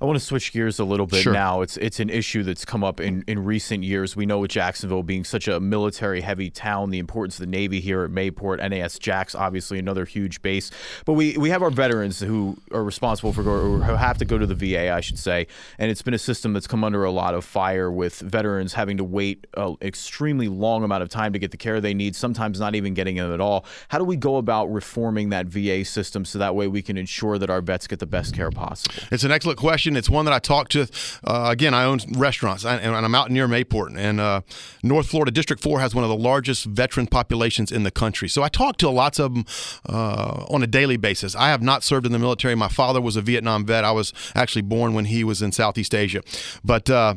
I 0.00 0.04
want 0.04 0.16
to 0.16 0.24
switch 0.24 0.52
gears 0.52 0.78
a 0.78 0.84
little 0.84 1.06
bit 1.06 1.22
sure. 1.22 1.32
now. 1.32 1.60
It's 1.60 1.76
it's 1.76 1.98
an 1.98 2.08
issue 2.08 2.44
that's 2.44 2.64
come 2.64 2.84
up 2.84 3.00
in, 3.00 3.24
in 3.26 3.44
recent 3.44 3.82
years. 3.82 4.14
We 4.14 4.26
know 4.26 4.38
with 4.38 4.52
Jacksonville 4.52 5.02
being 5.02 5.24
such 5.24 5.48
a 5.48 5.58
military 5.58 6.20
heavy 6.20 6.50
town, 6.50 6.90
the 6.90 7.00
importance 7.00 7.34
of 7.34 7.40
the 7.40 7.50
Navy 7.50 7.80
here 7.80 8.04
at 8.04 8.10
Mayport, 8.12 8.58
NAS 8.58 8.96
Jax, 9.00 9.34
obviously 9.34 9.76
another 9.76 10.04
huge 10.04 10.40
base. 10.40 10.70
But 11.04 11.14
we, 11.14 11.36
we 11.36 11.50
have 11.50 11.64
our 11.64 11.70
veterans 11.70 12.20
who 12.20 12.56
are 12.70 12.84
responsible 12.84 13.32
for 13.32 13.40
or 13.40 13.82
who 13.82 13.94
have 13.94 14.18
to 14.18 14.24
go 14.24 14.38
to 14.38 14.46
the 14.46 14.54
VA, 14.54 14.92
I 14.92 15.00
should 15.00 15.18
say. 15.18 15.48
And 15.78 15.90
it's 15.90 16.02
been 16.02 16.14
a 16.14 16.18
system 16.18 16.52
that's 16.52 16.68
come 16.68 16.84
under 16.84 17.02
a 17.02 17.10
lot 17.10 17.34
of 17.34 17.44
fire 17.44 17.90
with 17.90 18.20
veterans 18.20 18.74
having 18.74 18.98
to 18.98 19.04
wait 19.04 19.48
an 19.54 19.76
extremely 19.82 20.46
long 20.46 20.84
amount 20.84 21.02
of 21.02 21.08
time 21.08 21.32
to 21.32 21.40
get 21.40 21.50
the 21.50 21.56
care 21.56 21.80
they 21.80 21.94
need, 21.94 22.14
sometimes 22.14 22.60
not 22.60 22.76
even 22.76 22.94
getting 22.94 23.16
it 23.16 23.28
at 23.28 23.40
all. 23.40 23.64
How 23.88 23.98
do 23.98 24.04
we 24.04 24.14
go 24.14 24.36
about 24.36 24.66
reforming 24.72 25.30
that 25.30 25.46
VA 25.46 25.84
system 25.84 26.24
so 26.24 26.38
that 26.38 26.54
way 26.54 26.68
we 26.68 26.82
can 26.82 26.96
ensure 26.96 27.36
that 27.38 27.50
our 27.50 27.60
vets 27.60 27.88
get 27.88 27.98
the 27.98 28.06
best 28.06 28.32
care 28.32 28.52
possible? 28.52 28.94
It's 29.10 29.24
an 29.24 29.32
excellent 29.32 29.58
question 29.58 29.87
question. 29.88 29.96
It's 29.96 30.10
one 30.10 30.24
that 30.26 30.34
I 30.34 30.38
talked 30.38 30.72
to. 30.72 30.86
Uh, 31.24 31.48
again, 31.50 31.74
I 31.74 31.84
own 31.84 32.00
restaurants, 32.16 32.64
and, 32.64 32.80
I'm 32.94 33.14
out 33.14 33.30
near 33.30 33.48
Mayport, 33.48 33.96
and 33.96 34.20
uh, 34.20 34.42
North 34.82 35.08
Florida 35.08 35.30
District 35.30 35.62
Four 35.62 35.80
has 35.80 35.94
one 35.94 36.04
of 36.04 36.10
the 36.10 36.16
largest 36.16 36.64
veteran 36.66 37.06
populations 37.06 37.72
in 37.72 37.84
the 37.84 37.90
country. 37.90 38.28
So 38.28 38.42
I 38.42 38.48
talk 38.48 38.76
to 38.78 38.90
lots 38.90 39.18
of 39.18 39.34
them 39.34 39.44
uh, 39.88 40.44
on 40.48 40.62
a 40.62 40.66
daily 40.66 40.96
basis. 40.96 41.34
I 41.34 41.48
have 41.48 41.62
not 41.62 41.82
served 41.82 42.06
in 42.06 42.12
the 42.12 42.18
military. 42.18 42.54
My 42.54 42.68
father 42.68 43.00
was 43.00 43.16
a 43.16 43.22
Vietnam 43.22 43.64
vet. 43.66 43.84
I 43.84 43.92
was 43.92 44.12
actually 44.34 44.62
born 44.62 44.94
when 44.94 45.06
he 45.06 45.24
was 45.24 45.42
in 45.42 45.52
Southeast 45.52 45.94
Asia, 45.94 46.22
but 46.64 46.90
uh, 46.90 47.14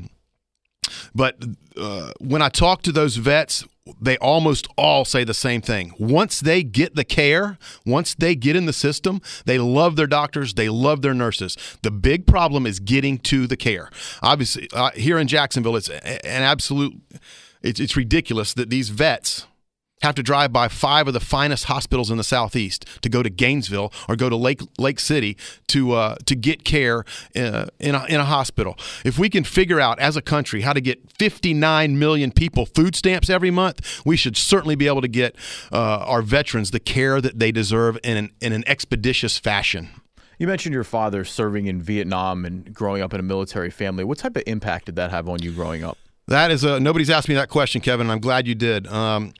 but 1.13 1.43
uh, 1.77 2.11
when 2.19 2.41
I 2.41 2.49
talk 2.49 2.81
to 2.83 2.91
those 2.91 3.17
vets, 3.17 3.65
they 3.99 4.17
almost 4.17 4.67
all 4.77 5.05
say 5.05 5.23
the 5.23 5.33
same 5.33 5.61
thing. 5.61 5.93
Once 5.97 6.39
they 6.39 6.63
get 6.63 6.95
the 6.95 7.03
care, 7.03 7.57
once 7.85 8.13
they 8.13 8.35
get 8.35 8.55
in 8.55 8.65
the 8.65 8.73
system, 8.73 9.21
they 9.45 9.57
love 9.57 9.95
their 9.95 10.07
doctors, 10.07 10.53
they 10.53 10.69
love 10.69 11.01
their 11.01 11.13
nurses. 11.13 11.57
The 11.81 11.91
big 11.91 12.27
problem 12.27 12.65
is 12.65 12.79
getting 12.79 13.17
to 13.19 13.47
the 13.47 13.57
care. 13.57 13.89
Obviously, 14.21 14.67
uh, 14.73 14.91
here 14.91 15.17
in 15.17 15.27
Jacksonville, 15.27 15.75
it's 15.75 15.89
an 15.89 16.19
absolute. 16.23 16.93
It's, 17.63 17.79
it's 17.79 17.95
ridiculous 17.95 18.53
that 18.55 18.71
these 18.71 18.89
vets 18.89 19.45
have 20.01 20.15
to 20.15 20.23
drive 20.23 20.51
by 20.51 20.67
five 20.67 21.07
of 21.07 21.13
the 21.13 21.19
finest 21.19 21.65
hospitals 21.65 22.11
in 22.11 22.17
the 22.17 22.23
southeast 22.23 22.85
to 23.01 23.09
go 23.09 23.23
to 23.23 23.29
Gainesville 23.29 23.91
or 24.09 24.15
go 24.15 24.29
to 24.29 24.35
Lake 24.35 24.61
Lake 24.77 24.99
City 24.99 25.37
to 25.67 25.93
uh, 25.93 26.15
to 26.25 26.35
get 26.35 26.63
care 26.63 27.05
uh, 27.35 27.67
in 27.79 27.95
a, 27.95 28.05
in 28.05 28.19
a 28.19 28.25
hospital. 28.25 28.77
If 29.05 29.17
we 29.17 29.29
can 29.29 29.43
figure 29.43 29.79
out 29.79 29.99
as 29.99 30.17
a 30.17 30.21
country 30.21 30.61
how 30.61 30.73
to 30.73 30.81
get 30.81 31.11
59 31.17 31.97
million 31.97 32.31
people 32.31 32.65
food 32.65 32.95
stamps 32.95 33.29
every 33.29 33.51
month, 33.51 34.01
we 34.05 34.15
should 34.17 34.37
certainly 34.37 34.75
be 34.75 34.87
able 34.87 35.01
to 35.01 35.07
get 35.07 35.35
uh, 35.71 36.05
our 36.05 36.21
veterans 36.21 36.71
the 36.71 36.79
care 36.79 37.21
that 37.21 37.39
they 37.39 37.51
deserve 37.51 37.97
in 38.03 38.17
an, 38.17 38.31
in 38.41 38.53
an 38.53 38.63
expeditious 38.67 39.37
fashion. 39.37 39.89
You 40.37 40.47
mentioned 40.47 40.73
your 40.73 40.83
father 40.83 41.23
serving 41.23 41.67
in 41.67 41.81
Vietnam 41.81 42.45
and 42.45 42.73
growing 42.73 43.03
up 43.03 43.13
in 43.13 43.19
a 43.19 43.23
military 43.23 43.69
family. 43.69 44.03
What 44.03 44.17
type 44.17 44.35
of 44.35 44.43
impact 44.47 44.85
did 44.85 44.95
that 44.95 45.11
have 45.11 45.29
on 45.29 45.39
you 45.41 45.51
growing 45.51 45.83
up? 45.83 45.99
That 46.27 46.49
is 46.49 46.63
a 46.63 46.79
nobody's 46.79 47.09
asked 47.09 47.29
me 47.29 47.35
that 47.35 47.49
question, 47.49 47.81
Kevin. 47.81 48.09
I'm 48.09 48.19
glad 48.19 48.47
you 48.47 48.55
did. 48.55 48.87
Um, 48.87 49.33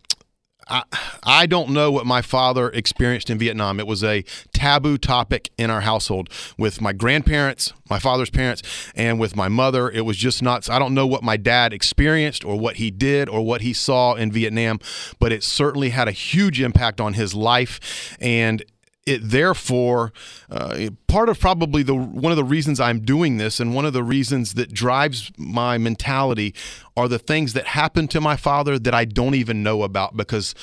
I, 0.68 1.46
don't 1.48 1.72
know 1.72 1.92
what 1.92 2.06
my 2.06 2.22
father 2.22 2.70
experienced 2.70 3.30
in 3.30 3.38
Vietnam. 3.38 3.80
It 3.80 3.88
was 3.88 4.04
a 4.04 4.24
taboo 4.54 4.98
topic 4.98 5.50
in 5.58 5.70
our 5.70 5.82
household 5.82 6.30
with 6.58 6.82
my 6.82 6.94
grandparents, 6.94 7.74
my 7.90 8.00
father's 8.00 8.30
parents, 8.30 8.62
and 8.96 9.20
with 9.20 9.36
my 9.36 9.48
mother. 9.48 9.90
It 9.90 10.02
was 10.02 10.18
just 10.18 10.42
not, 10.42 10.70
I 10.70 10.80
don't 10.80 10.94
know 10.94 11.08
what 11.08 11.24
my 11.24 11.38
dad 11.38 11.74
experienced 11.74 12.46
or 12.46 12.58
what 12.58 12.78
he 12.78 12.92
did 12.92 13.28
or 13.28 13.46
what 13.46 13.62
he 13.62 13.74
saw 13.74 14.14
in 14.14 14.32
Vietnam, 14.32 14.80
but 15.20 15.32
it 15.32 15.44
certainly 15.44 15.90
had 15.90 16.08
a 16.08 16.14
huge 16.14 16.62
impact 16.62 17.02
on 17.02 17.14
his 17.14 17.34
life. 17.34 18.18
And 18.22 18.64
it 19.12 19.22
therefore 19.24 20.12
uh, 20.50 20.90
part 21.08 21.30
of 21.30 21.40
probably 21.40 21.84
the 21.84 21.96
one 21.96 22.32
of 22.32 22.38
the 22.38 22.44
reasons 22.44 22.80
I'm 22.80 23.02
doing 23.02 23.38
this 23.38 23.60
and 23.60 23.76
one 23.76 23.86
of 23.86 23.94
the 23.94 24.04
reasons 24.04 24.56
that 24.56 24.74
drives 24.74 25.32
my 25.38 25.78
mentality 25.78 26.54
are 26.98 27.08
the 27.08 27.20
things 27.20 27.54
that 27.54 27.68
happened 27.68 28.10
to 28.12 28.22
my 28.22 28.36
father 28.36 28.80
that 28.80 28.94
I 28.94 29.06
don't 29.06 29.36
even 29.36 29.64
know 29.64 29.84
about 29.84 30.18
because 30.18 30.56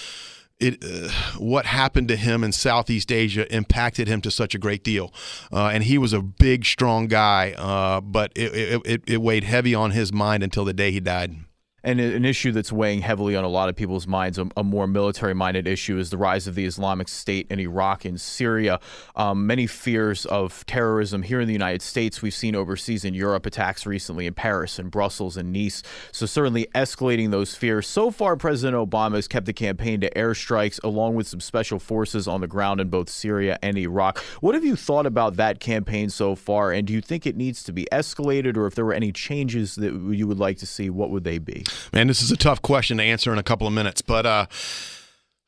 it 0.61 0.83
uh, 0.83 1.09
what 1.39 1.67
happened 1.67 2.09
to 2.09 2.17
him 2.17 2.43
in 2.43 2.53
Southeast 2.53 3.13
Asia 3.13 3.53
impacted 3.55 4.09
him 4.09 4.21
to 4.23 4.31
such 4.31 4.55
a 4.55 4.59
great 4.59 4.83
deal, 4.83 5.13
uh, 5.53 5.67
and 5.69 5.85
he 5.85 5.99
was 5.99 6.13
a 6.13 6.21
big, 6.21 6.65
strong 6.65 7.07
guy, 7.07 7.53
uh, 7.53 8.01
but 8.01 8.33
it, 8.35 8.55
it, 8.55 8.83
it, 8.85 9.03
it 9.07 9.23
weighed 9.23 9.45
heavy 9.45 9.75
on 9.75 9.93
his 9.93 10.13
mind 10.13 10.43
until 10.43 10.65
the 10.65 10.73
day 10.73 10.91
he 10.91 11.01
died. 11.01 11.37
And 11.85 12.01
an 12.01 12.25
issue 12.25 12.51
that's 12.51 12.73
weighing 12.73 13.03
heavily 13.03 13.37
on 13.37 13.45
a 13.45 13.49
lot 13.49 13.69
of 13.69 13.77
people's 13.77 14.07
minds, 14.07 14.37
a, 14.37 14.49
a 14.57 14.65
more 14.65 14.89
military 14.89 15.35
minded 15.35 15.69
issue, 15.69 15.97
is 15.97 16.11
the 16.11 16.19
rise 16.19 16.49
of 16.49 16.57
the 16.57 16.65
Islamic 16.65 17.07
State 17.07 17.47
in 17.51 17.61
Iraq 17.61 18.05
and 18.05 18.21
Syria. 18.21 18.81
Um, 19.15 19.47
many 19.47 19.69
fears 19.69 20.27
of 20.27 20.67
terrorism 20.67 21.23
here 21.23 21.41
in 21.41 21.47
the 21.47 21.53
United 21.53 21.81
States. 21.81 22.21
We've 22.21 22.35
seen 22.35 22.57
overseas 22.57 23.05
in 23.05 23.15
Europe 23.15 23.47
attacks 23.47 23.87
recently 23.87 24.27
in 24.27 24.35
Paris 24.35 24.81
and 24.81 24.91
Brussels 24.91 25.37
and 25.37 25.53
Nice. 25.53 25.85
So, 26.11 26.27
certainly 26.27 26.67
escalating 26.75 27.31
those 27.31 27.55
fears. 27.55 27.87
So 27.87 28.11
far, 28.11 28.35
President 28.37 28.77
Obama 28.77 29.15
has 29.15 29.29
kept 29.29 29.47
the 29.47 29.53
campaign 29.53 30.01
to 30.01 30.11
airstrikes 30.11 30.83
along 30.83 31.15
with 31.15 31.29
some 31.29 31.41
special 31.41 31.79
forces 31.79 32.27
on 32.27 32.41
the 32.41 32.49
ground 32.49 32.81
in 32.81 32.89
both 32.89 33.09
Syria 33.09 33.57
and 33.63 33.79
Iraq. 33.79 34.19
What 34.41 34.57
have 34.57 34.65
you 34.65 34.75
thought 34.75 35.07
about 35.07 35.37
that 35.37 35.61
campaign 35.61 36.11
so 36.11 36.35
far? 36.35 36.73
And 36.73 36.89
do 36.89 36.93
you 36.93 37.01
think 37.01 37.25
it 37.25 37.37
needs 37.37 37.63
to 37.63 37.73
be 37.73 37.87
escalated, 37.93 38.57
or 38.57 38.67
if 38.67 38.75
there 38.75 38.85
were 38.85 38.95
any 38.95 39.13
changes 39.13 39.77
that 39.77 39.93
you 39.93 40.27
would 40.27 40.41
like 40.41 40.59
to 40.59 40.67
see, 40.67 40.91
what 40.91 41.11
would 41.11 41.23
they 41.23 41.39
be? 41.39 41.65
Man, 41.93 42.07
this 42.07 42.23
is 42.23 42.31
a 42.31 42.37
tough 42.37 42.63
question 42.63 42.99
to 42.99 43.03
answer 43.03 43.33
in 43.33 43.39
a 43.39 43.43
couple 43.43 43.67
of 43.67 43.73
minutes, 43.73 44.03
but 44.03 44.27
uh, 44.27 44.47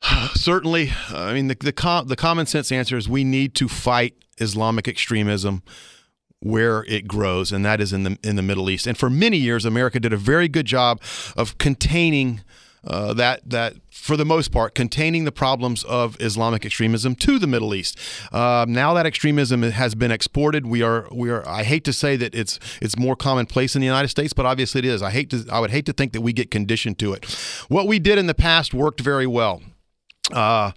certainly, 0.33 0.91
I 1.09 1.33
mean, 1.33 1.47
the 1.47 1.55
the, 1.59 1.73
com- 1.73 2.07
the 2.07 2.15
common 2.15 2.45
sense 2.45 2.71
answer 2.71 2.97
is 2.97 3.07
we 3.07 3.23
need 3.23 3.55
to 3.55 3.67
fight 3.67 4.15
Islamic 4.37 4.87
extremism 4.87 5.63
where 6.39 6.83
it 6.85 7.07
grows, 7.07 7.51
and 7.51 7.63
that 7.65 7.79
is 7.79 7.93
in 7.93 8.03
the 8.03 8.17
in 8.23 8.35
the 8.35 8.41
Middle 8.41 8.69
East. 8.69 8.87
And 8.87 8.97
for 8.97 9.09
many 9.09 9.37
years, 9.37 9.65
America 9.65 9.99
did 9.99 10.13
a 10.13 10.17
very 10.17 10.47
good 10.47 10.65
job 10.65 11.01
of 11.35 11.57
containing. 11.57 12.41
Uh, 12.83 13.13
that 13.13 13.47
that 13.47 13.75
for 13.91 14.17
the 14.17 14.25
most 14.25 14.51
part 14.51 14.73
containing 14.73 15.23
the 15.23 15.31
problems 15.31 15.83
of 15.83 16.19
Islamic 16.19 16.65
extremism 16.65 17.13
to 17.13 17.37
the 17.37 17.45
Middle 17.45 17.75
East. 17.75 17.97
Uh, 18.31 18.65
now 18.67 18.93
that 18.95 19.05
extremism 19.05 19.61
has 19.61 19.93
been 19.93 20.11
exported, 20.11 20.65
we 20.65 20.81
are 20.81 21.07
we 21.11 21.29
are. 21.29 21.47
I 21.47 21.63
hate 21.63 21.83
to 21.85 21.93
say 21.93 22.15
that 22.15 22.33
it's 22.33 22.59
it's 22.81 22.97
more 22.97 23.15
commonplace 23.15 23.75
in 23.75 23.81
the 23.81 23.85
United 23.85 24.07
States, 24.07 24.33
but 24.33 24.47
obviously 24.47 24.79
it 24.79 24.85
is. 24.85 25.03
I 25.03 25.11
hate 25.11 25.29
to 25.29 25.45
I 25.51 25.59
would 25.59 25.69
hate 25.69 25.85
to 25.85 25.93
think 25.93 26.13
that 26.13 26.21
we 26.21 26.33
get 26.33 26.49
conditioned 26.49 26.97
to 26.99 27.13
it. 27.13 27.25
What 27.67 27.87
we 27.87 27.99
did 27.99 28.17
in 28.17 28.25
the 28.25 28.33
past 28.33 28.73
worked 28.73 28.99
very 28.99 29.27
well. 29.27 29.61
Uh, 30.31 30.71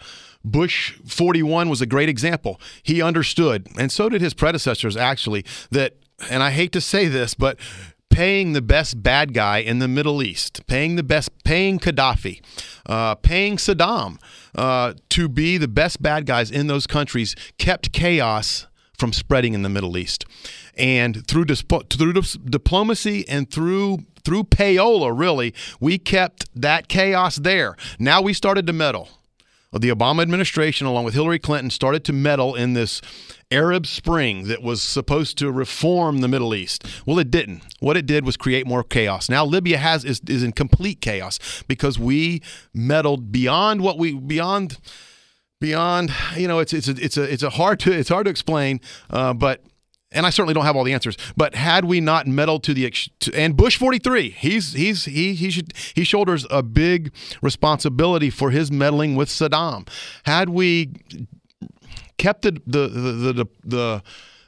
Bush 0.44 0.98
41 1.06 1.70
was 1.70 1.80
a 1.80 1.86
great 1.86 2.08
example. 2.08 2.60
He 2.82 3.00
understood, 3.00 3.66
and 3.78 3.90
so 3.90 4.10
did 4.10 4.20
his 4.20 4.34
predecessors 4.34 4.96
actually, 4.96 5.44
that, 5.70 5.94
and 6.30 6.42
I 6.42 6.50
hate 6.50 6.70
to 6.72 6.80
say 6.82 7.08
this, 7.08 7.32
but 7.32 7.58
paying 8.14 8.52
the 8.52 8.62
best 8.62 9.02
bad 9.02 9.34
guy 9.34 9.58
in 9.58 9.80
the 9.80 9.88
Middle 9.88 10.22
East, 10.22 10.64
paying 10.68 10.94
the 10.94 11.02
best, 11.02 11.30
paying 11.42 11.80
Gaddafi, 11.80 12.40
uh, 12.86 13.16
paying 13.16 13.56
Saddam 13.56 14.18
uh, 14.54 14.94
to 15.08 15.28
be 15.28 15.58
the 15.58 15.66
best 15.66 16.00
bad 16.00 16.24
guys 16.24 16.48
in 16.48 16.68
those 16.68 16.86
countries 16.86 17.34
kept 17.58 17.90
chaos 17.90 18.68
from 18.96 19.12
spreading 19.12 19.52
in 19.52 19.62
the 19.62 19.68
Middle 19.68 19.98
East. 19.98 20.24
And 20.76 21.26
through, 21.26 21.46
through 21.46 22.12
diplomacy 22.12 23.28
and 23.28 23.50
through 23.50 23.98
through 24.24 24.44
payola, 24.44 25.12
really, 25.14 25.52
we 25.80 25.98
kept 25.98 26.46
that 26.54 26.88
chaos 26.88 27.36
there. 27.36 27.76
Now 27.98 28.22
we 28.22 28.32
started 28.32 28.66
to 28.68 28.72
meddle 28.72 29.10
the 29.80 29.90
Obama 29.90 30.22
administration, 30.22 30.86
along 30.86 31.04
with 31.04 31.14
Hillary 31.14 31.38
Clinton, 31.38 31.70
started 31.70 32.04
to 32.04 32.12
meddle 32.12 32.54
in 32.54 32.74
this 32.74 33.00
Arab 33.50 33.86
Spring 33.86 34.48
that 34.48 34.62
was 34.62 34.82
supposed 34.82 35.38
to 35.38 35.50
reform 35.50 36.18
the 36.18 36.28
Middle 36.28 36.54
East. 36.54 36.84
Well, 37.06 37.18
it 37.18 37.30
didn't. 37.30 37.62
What 37.80 37.96
it 37.96 38.06
did 38.06 38.24
was 38.24 38.36
create 38.36 38.66
more 38.66 38.82
chaos. 38.82 39.28
Now 39.28 39.44
Libya 39.44 39.78
has 39.78 40.04
is, 40.04 40.20
is 40.26 40.42
in 40.42 40.52
complete 40.52 41.00
chaos 41.00 41.62
because 41.68 41.98
we 41.98 42.42
meddled 42.72 43.30
beyond 43.30 43.80
what 43.80 43.98
we 43.98 44.14
beyond 44.14 44.78
beyond. 45.60 46.12
You 46.36 46.48
know, 46.48 46.58
it's 46.58 46.72
it's 46.72 46.88
a, 46.88 46.92
it's 47.04 47.16
a 47.16 47.22
it's 47.22 47.42
a 47.42 47.50
hard 47.50 47.80
to 47.80 47.92
it's 47.92 48.08
hard 48.08 48.26
to 48.26 48.30
explain, 48.30 48.80
uh, 49.10 49.34
but 49.34 49.62
and 50.14 50.26
I 50.26 50.30
certainly 50.30 50.54
don't 50.54 50.64
have 50.64 50.76
all 50.76 50.84
the 50.84 50.92
answers. 50.92 51.16
But 51.36 51.54
had 51.54 51.84
we 51.84 52.00
not 52.00 52.26
meddled 52.26 52.62
to 52.64 52.74
the 52.74 52.90
to, 53.20 53.34
and 53.34 53.56
Bush 53.56 53.76
43, 53.76 54.30
he's 54.30 54.72
he's 54.72 55.04
he 55.04 55.34
he 55.34 55.50
should 55.50 55.72
he 55.94 56.04
shoulders 56.04 56.46
a 56.50 56.62
big 56.62 57.12
responsibility 57.42 58.30
for 58.30 58.50
his 58.50 58.70
meddling 58.70 59.16
with 59.16 59.28
Saddam. 59.28 59.88
Had 60.24 60.48
we 60.48 60.92
kept 62.18 62.42
the 62.42 62.52
the 62.66 62.88
the 62.88 63.32
the, 63.32 63.46
the 63.64 64.02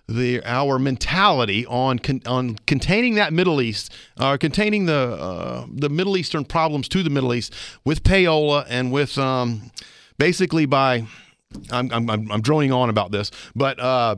the 0.09 0.43
our 0.45 0.79
mentality 0.79 1.67
on 1.67 1.99
con, 1.99 2.23
on 2.27 2.57
containing 2.67 3.17
that 3.17 3.33
Middle 3.33 3.61
East, 3.61 3.93
uh, 4.19 4.37
containing 4.37 4.87
the 4.87 4.93
uh, 5.21 5.67
the 5.69 5.89
Middle 5.89 6.17
Eastern 6.17 6.45
problems 6.45 6.89
to 6.89 7.03
the 7.03 7.11
Middle 7.11 7.35
East 7.35 7.53
with 7.85 8.03
payola 8.03 8.65
and 8.69 8.93
with 8.93 9.19
um, 9.19 9.71
basically 10.19 10.67
by 10.67 11.07
I'm, 11.71 11.91
I'm 11.93 12.09
I'm 12.11 12.41
droning 12.41 12.73
on 12.73 12.89
about 12.89 13.11
this, 13.11 13.31
but 13.55 13.81
uh, 13.81 14.17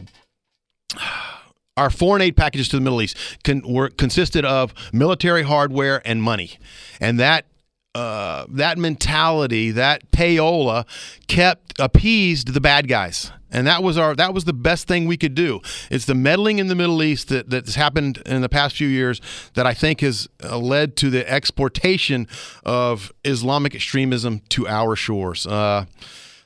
our 1.78 1.90
foreign 1.90 2.22
aid 2.22 2.36
packages 2.36 2.68
to 2.68 2.76
the 2.76 2.82
Middle 2.82 3.00
East 3.00 3.16
con- 3.44 3.62
were 3.66 3.88
consisted 3.88 4.44
of 4.44 4.74
military 4.92 5.42
hardware 5.42 6.02
and 6.04 6.22
money, 6.22 6.58
and 7.00 7.18
that 7.18 7.46
uh, 7.94 8.46
that 8.50 8.78
mentality, 8.78 9.70
that 9.70 10.10
payola, 10.10 10.86
kept 11.26 11.74
appeased 11.80 12.52
the 12.52 12.60
bad 12.60 12.86
guys, 12.86 13.32
and 13.50 13.66
that 13.66 13.82
was 13.82 13.96
our 13.96 14.14
that 14.14 14.34
was 14.34 14.44
the 14.44 14.52
best 14.52 14.86
thing 14.86 15.06
we 15.06 15.16
could 15.16 15.34
do. 15.34 15.60
It's 15.90 16.04
the 16.04 16.14
meddling 16.14 16.58
in 16.58 16.66
the 16.66 16.74
Middle 16.74 17.02
East 17.02 17.28
that 17.28 17.48
that's 17.50 17.76
happened 17.76 18.22
in 18.26 18.42
the 18.42 18.48
past 18.48 18.76
few 18.76 18.88
years 18.88 19.20
that 19.54 19.66
I 19.66 19.74
think 19.74 20.00
has 20.00 20.28
uh, 20.44 20.58
led 20.58 20.96
to 20.96 21.10
the 21.10 21.28
exportation 21.30 22.28
of 22.64 23.12
Islamic 23.24 23.74
extremism 23.74 24.42
to 24.50 24.68
our 24.68 24.94
shores. 24.94 25.46
Uh, 25.46 25.86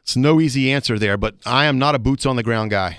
it's 0.03 0.17
no 0.17 0.41
easy 0.41 0.73
answer 0.73 0.99
there, 0.99 1.17
but 1.17 1.37
I 1.47 1.67
am 1.67 1.79
not 1.79 1.95
a 1.95 1.99
boots 1.99 2.27
on 2.27 2.37
the 2.37 2.43
ground 2.43 2.71
guy. 2.71 2.99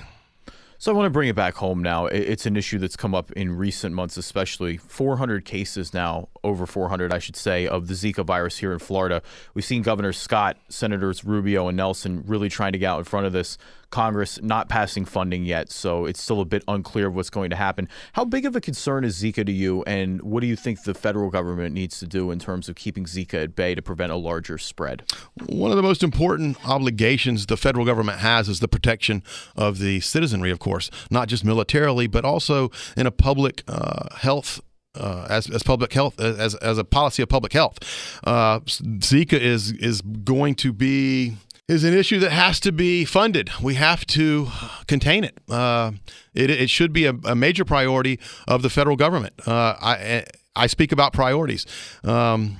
So 0.84 0.92
I 0.92 0.96
want 0.96 1.06
to 1.06 1.12
bring 1.12 1.30
it 1.30 1.36
back 1.38 1.56
home 1.56 1.82
now. 1.82 2.08
It's 2.08 2.46
an 2.46 2.58
issue 2.58 2.78
that's 2.78 2.98
come 2.98 3.16
up 3.16 3.32
in 3.32 3.56
recent 3.56 3.96
months, 3.96 4.18
especially 4.18 4.76
400 4.76 5.46
cases 5.46 5.94
now, 5.94 6.28
over 6.44 6.66
400, 6.66 7.14
I 7.14 7.20
should 7.20 7.36
say, 7.36 7.68
of 7.68 7.88
the 7.88 7.94
Zika 7.94 8.26
virus 8.26 8.58
here 8.58 8.74
in 8.74 8.80
Florida. 8.80 9.22
We've 9.54 9.66
seen 9.66 9.82
Governor 9.82 10.14
Scott, 10.14 10.58
Senators 10.70 11.24
Rubio 11.24 11.68
and 11.68 11.78
Nelson 11.78 12.24
really 12.26 12.50
trying 12.50 12.74
to 12.74 12.78
get 12.78 12.88
out 12.88 13.00
in 13.00 13.06
front 13.06 13.26
of 13.26 13.34
this. 13.34 13.58
Congress 13.94 14.40
not 14.42 14.70
passing 14.70 15.06
funding 15.06 15.46
yet, 15.46 15.72
so 15.72 16.08
it's 16.08 16.20
still 16.20 16.42
a 16.42 16.46
bit 16.46 16.64
unclear 16.68 17.06
of 17.06 17.16
what's 17.16 17.30
going 17.30 17.52
to 17.52 17.56
happen. 17.56 17.88
How 18.14 18.26
big 18.26 18.44
of 18.44 18.56
a 18.56 18.62
concern 18.62 19.04
is 19.04 19.22
Zika 19.22 19.46
to 19.46 19.52
you, 19.52 19.84
and 19.84 20.20
what 20.24 20.40
do 20.42 20.48
you 20.48 20.56
think 20.56 20.82
the 20.82 20.96
federal 20.96 21.30
government 21.30 21.76
needs 21.76 22.00
to 22.00 22.08
do 22.08 22.32
in 22.32 22.40
terms 22.40 22.68
of 22.68 22.76
keeping 22.76 23.06
Zika 23.06 23.44
at 23.44 23.56
bay 23.56 23.76
to 23.76 23.84
prevent 23.84 24.12
a 24.12 24.16
larger 24.16 24.58
spread? 24.58 25.04
One 25.46 25.70
of 25.70 25.78
the 25.78 25.84
most 25.84 26.02
important 26.02 26.58
obligations 26.68 27.46
the 27.46 27.56
federal 27.56 27.86
government 27.86 28.18
has 28.18 28.50
is 28.50 28.62
the 28.62 28.68
protection 28.68 29.22
of 29.56 29.78
the 29.78 30.00
citizenry, 30.00 30.50
of 30.50 30.58
course, 30.58 30.90
not 31.12 31.28
just 31.28 31.46
militarily, 31.46 32.08
but 32.08 32.26
also 32.26 32.72
in 32.98 33.06
a 33.06 33.12
public 33.12 33.62
uh, 33.68 34.16
health 34.16 34.60
uh, 34.96 35.28
as, 35.30 35.50
as 35.50 35.64
public 35.64 35.94
health 35.94 36.20
as, 36.20 36.56
as 36.56 36.78
a 36.78 36.84
policy 36.84 37.24
of 37.24 37.30
public 37.30 37.54
health. 37.54 37.80
Uh, 38.24 38.60
Zika 38.60 39.40
is 39.40 39.72
is 39.74 40.02
going 40.02 40.56
to 40.56 40.74
be 40.74 41.38
is 41.68 41.84
an 41.84 41.94
issue 41.94 42.20
that 42.20 42.32
has 42.32 42.60
to 42.60 42.72
be 42.72 43.06
funded. 43.06 43.50
We 43.62 43.76
have 43.76 44.06
to 44.08 44.50
contain 44.88 45.24
it. 45.24 45.38
Uh, 45.50 45.94
it, 46.34 46.50
it, 46.50 46.70
should 46.70 46.92
be 46.92 47.06
a, 47.06 47.14
a, 47.24 47.36
major 47.36 47.64
priority 47.64 48.20
of 48.48 48.64
the 48.64 48.70
federal 48.70 48.98
government. 48.98 49.34
Uh, 49.48 49.76
I, 49.82 50.26
I 50.58 50.68
speak 50.68 50.92
about 50.92 51.14
priorities. 51.14 51.66
Um, 52.04 52.58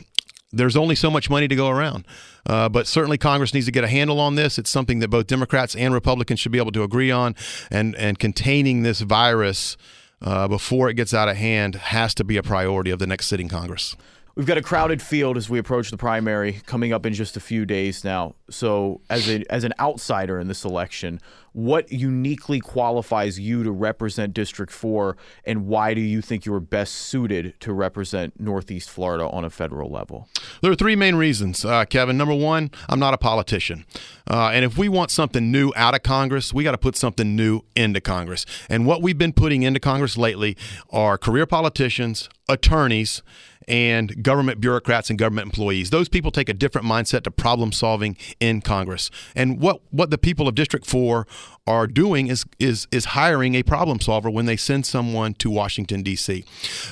there's 0.54 0.78
only 0.78 0.96
so 0.96 1.12
much 1.12 1.30
money 1.30 1.50
to 1.50 1.56
go 1.56 1.68
around. 1.68 2.06
Uh, 2.46 2.70
but 2.70 2.88
certainly 2.88 3.18
Congress 3.18 3.54
needs 3.54 3.66
to 3.66 3.72
get 3.72 3.84
a 3.84 3.88
handle 3.88 4.20
on 4.20 4.36
this. 4.36 4.58
It's 4.58 4.70
something 4.70 5.00
that 5.00 5.10
both 5.10 5.28
Democrats 5.28 5.76
and 5.76 5.94
Republicans 5.94 6.40
should 6.40 6.52
be 6.52 6.58
able 6.58 6.72
to 6.74 6.84
agree 6.84 7.12
on. 7.12 7.36
And, 7.72 7.96
and 7.96 8.20
containing 8.20 8.84
this 8.84 9.02
virus 9.02 9.78
uh, 10.24 10.48
before 10.48 10.90
it 10.90 10.96
gets 10.96 11.14
out 11.14 11.30
of 11.30 11.36
hand 11.36 11.76
has 11.76 12.14
to 12.16 12.24
be 12.24 12.38
a 12.38 12.44
priority 12.44 12.92
of 12.92 13.00
the 13.00 13.08
next 13.08 13.28
sitting 13.28 13.50
Congress. 13.50 13.96
We've 14.36 14.48
got 14.48 14.58
a 14.58 14.64
crowded 14.64 15.00
field 15.00 15.38
as 15.38 15.48
we 15.48 15.60
approach 15.60 15.92
the 15.92 15.98
primary 15.98 16.54
coming 16.66 16.92
up 16.92 17.06
in 17.06 17.14
just 17.14 17.38
a 17.38 17.40
few 17.40 17.68
days 17.68 18.04
now. 18.04 18.34
So, 18.50 19.02
as 19.08 19.30
a 19.30 19.44
as 19.52 19.64
an 19.64 19.74
outsider 19.80 20.40
in 20.40 20.48
this 20.48 20.66
election, 20.66 21.22
what 21.52 21.92
uniquely 21.92 22.60
qualifies 22.60 23.40
you 23.40 23.64
to 23.64 23.72
represent 23.72 24.34
District 24.34 24.72
4 24.72 25.16
and 25.46 25.68
why 25.68 25.94
do 25.94 26.02
you 26.02 26.20
think 26.20 26.46
you're 26.46 26.60
best 26.60 26.96
suited 26.96 27.54
to 27.60 27.72
represent 27.74 28.40
Northeast 28.40 28.90
Florida 28.90 29.30
on 29.30 29.46
a 29.46 29.52
federal 29.52 29.92
level? 29.92 30.28
There 30.64 30.72
are 30.72 30.76
three 30.76 30.96
main 30.96 31.14
reasons, 31.14 31.64
uh, 31.64 31.86
Kevin. 31.86 32.18
Number 32.18 32.34
one, 32.34 32.72
I'm 32.90 33.00
not 33.00 33.14
a 33.14 33.20
politician. 33.20 33.86
Uh, 34.28 34.50
and 34.52 34.66
if 34.66 34.80
we 34.80 34.90
want 34.90 35.12
something 35.12 35.52
new 35.52 35.72
out 35.76 35.94
of 35.94 36.02
Congress, 36.02 36.52
we 36.52 36.64
got 36.64 36.72
to 36.72 36.78
put 36.80 36.96
something 36.96 37.36
new 37.36 37.62
into 37.76 38.02
Congress. 38.02 38.48
And 38.68 38.88
what 38.88 39.04
we've 39.04 39.18
been 39.18 39.34
putting 39.34 39.62
into 39.62 39.80
Congress 39.80 40.18
lately 40.18 40.58
are 40.90 41.20
career 41.20 41.46
politicians, 41.46 42.30
attorneys, 42.50 43.22
and 43.68 44.24
government 44.24 44.60
bureaucrats 44.62 45.10
and 45.10 45.18
government 45.20 45.46
employees. 45.46 45.90
Those 45.90 46.10
people 46.10 46.32
take 46.32 46.50
a 46.50 46.54
different 46.54 46.88
mindset 46.88 47.24
to 47.24 47.32
problem 47.32 47.72
solving 47.72 48.18
in 48.40 48.62
Congress. 48.62 49.10
And 49.36 49.60
what, 49.60 49.82
what 49.92 50.10
the 50.10 50.18
people 50.18 50.48
of 50.48 50.56
District 50.56 50.86
4 50.86 51.28
are 51.66 51.88
doing 51.88 52.28
is 52.28 52.46
is 52.60 52.88
is 52.92 53.06
hiring 53.06 53.56
a 53.56 53.64
problem 53.64 54.00
solver 54.00 54.30
when 54.30 54.46
they 54.46 54.58
send 54.58 54.86
someone 54.86 55.34
to 55.36 55.50
Washington 55.50 56.04
D.C. 56.04 56.44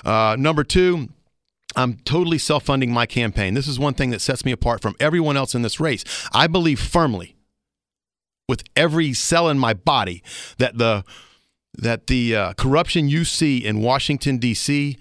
Uh, 0.06 0.36
number 0.40 0.64
two. 0.64 1.10
I'm 1.74 2.00
totally 2.00 2.38
self 2.38 2.64
funding 2.64 2.92
my 2.92 3.06
campaign. 3.06 3.54
This 3.54 3.68
is 3.68 3.80
one 3.80 3.94
thing 3.94 4.10
that 4.10 4.20
sets 4.20 4.44
me 4.44 4.52
apart 4.52 4.82
from 4.82 4.96
everyone 5.00 5.38
else 5.38 5.56
in 5.56 5.62
this 5.62 5.80
race. 5.80 6.04
I 6.34 6.48
believe 6.48 6.82
firmly, 6.82 7.38
with 8.50 8.64
every 8.76 9.14
cell 9.14 9.48
in 9.48 9.58
my 9.58 9.74
body, 9.74 10.22
that 10.58 10.78
the 10.78 11.06
that 11.78 12.08
the 12.08 12.36
uh, 12.36 12.54
corruption 12.54 13.08
you 13.08 13.24
see 13.24 13.58
in 13.58 13.82
Washington 13.82 14.38
D.C 14.38 14.98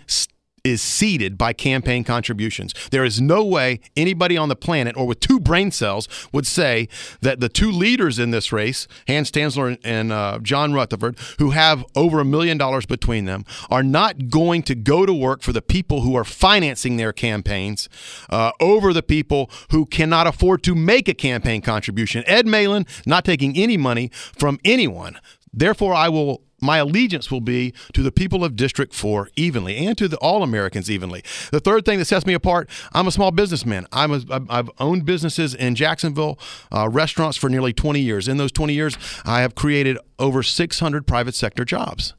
is 0.64 0.83
seeded 0.83 1.38
by 1.38 1.52
campaign 1.52 2.05
contributions. 2.05 2.75
There 2.90 3.05
is 3.05 3.21
no 3.21 3.45
way 3.45 3.81
anybody 3.97 4.37
on 4.37 4.49
the 4.49 4.57
planet 4.57 4.97
or 4.97 5.07
with 5.07 5.21
two 5.21 5.40
brain 5.40 5.71
cells 5.71 6.09
would 6.33 6.47
say 6.47 6.88
that 7.21 7.40
the 7.40 7.49
two 7.49 7.71
leaders 7.71 8.19
in 8.19 8.31
this 8.31 8.52
race, 8.52 8.87
Hans 9.07 9.31
Tanzler 9.31 9.79
and 9.85 10.12
uh, 10.12 10.38
John 10.43 10.73
Rutherford, 10.73 11.19
who 11.38 11.50
have 11.50 11.85
over 11.95 12.21
a 12.21 12.25
million 12.25 12.59
dollars 12.59 12.87
between 12.87 13.25
them, 13.25 13.45
are 13.71 13.83
not 13.83 14.29
going 14.29 14.62
to 14.64 14.75
go 14.75 15.07
to 15.07 15.14
work 15.14 15.43
for 15.43 15.52
the 15.52 15.62
people 15.62 16.02
who 16.02 16.14
are 16.14 16.25
financing 16.25 16.97
their 16.97 17.12
campaigns 17.12 17.88
uh, 18.29 18.52
over 18.61 18.93
the 18.93 19.02
people 19.02 19.50
who 19.71 19.87
cannot 19.87 20.26
afford 20.26 20.62
to 20.64 20.75
make 20.75 21.09
a 21.09 21.14
campaign 21.14 21.62
contribution. 21.62 22.25
Ed 22.26 22.47
Malin 22.47 22.87
not 23.07 23.25
taking 23.25 23.57
any 23.57 23.76
money 23.76 24.11
from 24.12 24.59
anyone. 24.64 25.19
Therefore, 25.52 25.95
I 25.95 26.09
will 26.09 26.43
my 26.61 26.79
allegiance 26.79 27.31
will 27.31 27.40
be 27.40 27.73
to 27.93 28.02
the 28.02 28.12
people 28.12 28.45
of 28.45 28.57
District 28.57 28.95
4 28.95 29.31
evenly 29.37 29.76
and 29.76 29.97
to 29.99 30.09
the, 30.09 30.17
all 30.19 30.43
Americans 30.43 30.90
evenly. 30.90 31.23
The 31.50 31.61
third 31.61 31.85
thing 31.85 31.99
that 31.99 32.07
sets 32.07 32.26
me 32.26 32.35
apart, 32.35 32.69
I'm 32.93 33.07
a 33.07 33.12
small 33.12 33.31
businessman. 33.31 33.87
I'm 33.93 34.12
a, 34.12 34.43
I've 34.49 34.71
owned 34.79 35.05
businesses 35.05 35.55
in 35.55 35.75
Jacksonville, 35.75 36.38
uh, 36.73 36.88
restaurants 36.88 37.37
for 37.37 37.49
nearly 37.49 37.73
20 37.73 38.00
years. 38.00 38.29
In 38.29 38.37
those 38.37 38.52
20 38.52 38.75
years, 38.75 38.97
I 39.25 39.40
have 39.40 39.55
created 39.55 39.99
over 40.19 40.43
600 40.43 41.07
private 41.07 41.35
sector 41.35 41.64
jobs. 41.64 42.14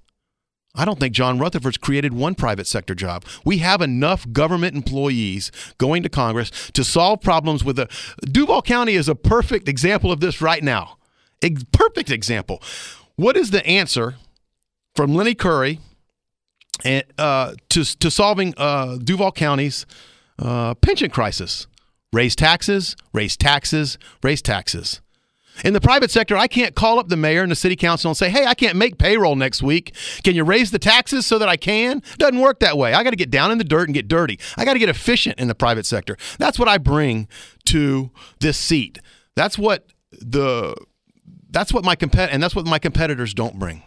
I 0.74 0.86
don't 0.86 1.00
think 1.00 1.14
John 1.14 1.38
Rutherford's 1.38 1.78
created 1.78 2.14
one 2.14 2.34
private 2.34 2.66
sector 2.66 2.96
job. 2.96 3.26
We 3.44 3.58
have 3.58 3.82
enough 3.82 4.32
government 4.32 4.76
employees 4.76 5.52
going 5.78 6.02
to 6.04 6.10
Congress 6.10 6.50
to 6.72 6.84
solve 6.84 7.22
problems 7.22 7.64
with 7.64 7.76
the 7.76 7.90
Duval 8.22 8.62
County 8.62 8.94
is 8.94 9.10
a 9.10 9.16
perfect 9.16 9.68
example 9.68 10.12
of 10.12 10.22
this 10.22 10.42
right 10.42 10.64
now. 10.64 10.98
A 11.44 11.56
perfect 11.74 12.10
example. 12.10 12.62
What 13.16 13.36
is 13.36 13.52
the 13.52 13.66
answer 13.66 14.16
from 14.96 15.14
Lenny 15.16 15.36
Curry 15.36 15.80
uh, 17.18 17.54
to, 17.70 17.84
to 18.00 18.12
solving 18.12 18.54
uh, 18.58 18.98
Duval 18.98 19.32
County's 19.32 19.86
uh, 20.40 20.74
pension 20.76 21.10
crisis. 21.10 21.68
Raise 22.14 22.36
taxes, 22.36 22.98
raise 23.14 23.38
taxes, 23.38 23.98
raise 24.22 24.42
taxes. 24.42 25.02
In 25.64 25.74
the 25.74 25.82
private 25.82 26.12
sector, 26.12 26.36
I 26.36 26.48
can't 26.48 26.76
call 26.76 27.00
up 27.00 27.10
the 27.10 27.18
mayor 27.18 27.44
and 27.44 27.52
the 27.52 27.56
city 27.56 27.76
council 27.76 28.10
and 28.10 28.18
say, 28.18 28.30
hey, 28.30 28.46
I 28.46 28.54
can't 28.54 28.76
make 28.76 28.98
payroll 28.98 29.36
next 29.36 29.62
week. 29.62 29.96
Can 30.24 30.36
you 30.36 30.44
raise 30.44 30.72
the 30.72 30.80
taxes 30.80 31.26
so 31.26 31.38
that 31.40 31.50
I 31.50 31.58
can? 31.58 32.02
Doesn't 32.18 32.40
work 32.40 32.60
that 32.60 32.78
way. 32.78 32.94
I 32.94 33.04
got 33.04 33.12
to 33.12 33.16
get 33.16 33.30
down 33.30 33.52
in 33.52 33.58
the 33.58 33.64
dirt 33.64 33.88
and 33.88 33.94
get 33.94 34.08
dirty. 34.08 34.40
I 34.58 34.66
got 34.66 34.74
to 34.74 34.80
get 34.80 34.90
efficient 34.90 35.40
in 35.40 35.48
the 35.48 35.56
private 35.56 35.86
sector. 35.86 36.18
That's 36.40 36.58
what 36.58 36.68
I 36.68 36.78
bring 36.78 37.28
to 37.66 38.12
this 38.40 38.58
seat. 38.58 39.00
That's 39.36 39.58
what 39.58 39.88
the 40.12 40.76
that's 41.50 41.74
what 41.74 41.84
my 41.84 41.96
compet 41.96 42.30
and 42.32 42.42
that's 42.42 42.56
what 42.56 42.66
my 42.66 42.80
competitors 42.80 43.34
don't 43.34 43.60
bring. 43.60 43.84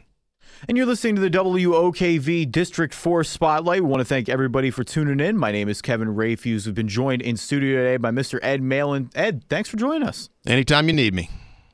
And 0.66 0.78
you're 0.78 0.86
listening 0.86 1.16
to 1.16 1.20
the 1.20 1.30
WOKV 1.30 2.50
District 2.50 2.94
4 2.94 3.22
Spotlight. 3.24 3.82
We 3.82 3.88
want 3.88 4.00
to 4.00 4.04
thank 4.06 4.30
everybody 4.30 4.70
for 4.70 4.82
tuning 4.82 5.20
in. 5.20 5.36
My 5.36 5.52
name 5.52 5.68
is 5.68 5.82
Kevin 5.82 6.08
Rayfuse. 6.08 6.64
We've 6.64 6.74
been 6.74 6.88
joined 6.88 7.20
in 7.20 7.36
studio 7.36 7.82
today 7.82 7.98
by 7.98 8.10
Mr. 8.10 8.38
Ed 8.42 8.62
Malin. 8.62 9.10
Ed, 9.14 9.44
thanks 9.50 9.68
for 9.68 9.76
joining 9.76 10.04
us. 10.04 10.30
Anytime 10.46 10.88
you 10.88 10.94
need 10.94 11.12
me. 11.12 11.28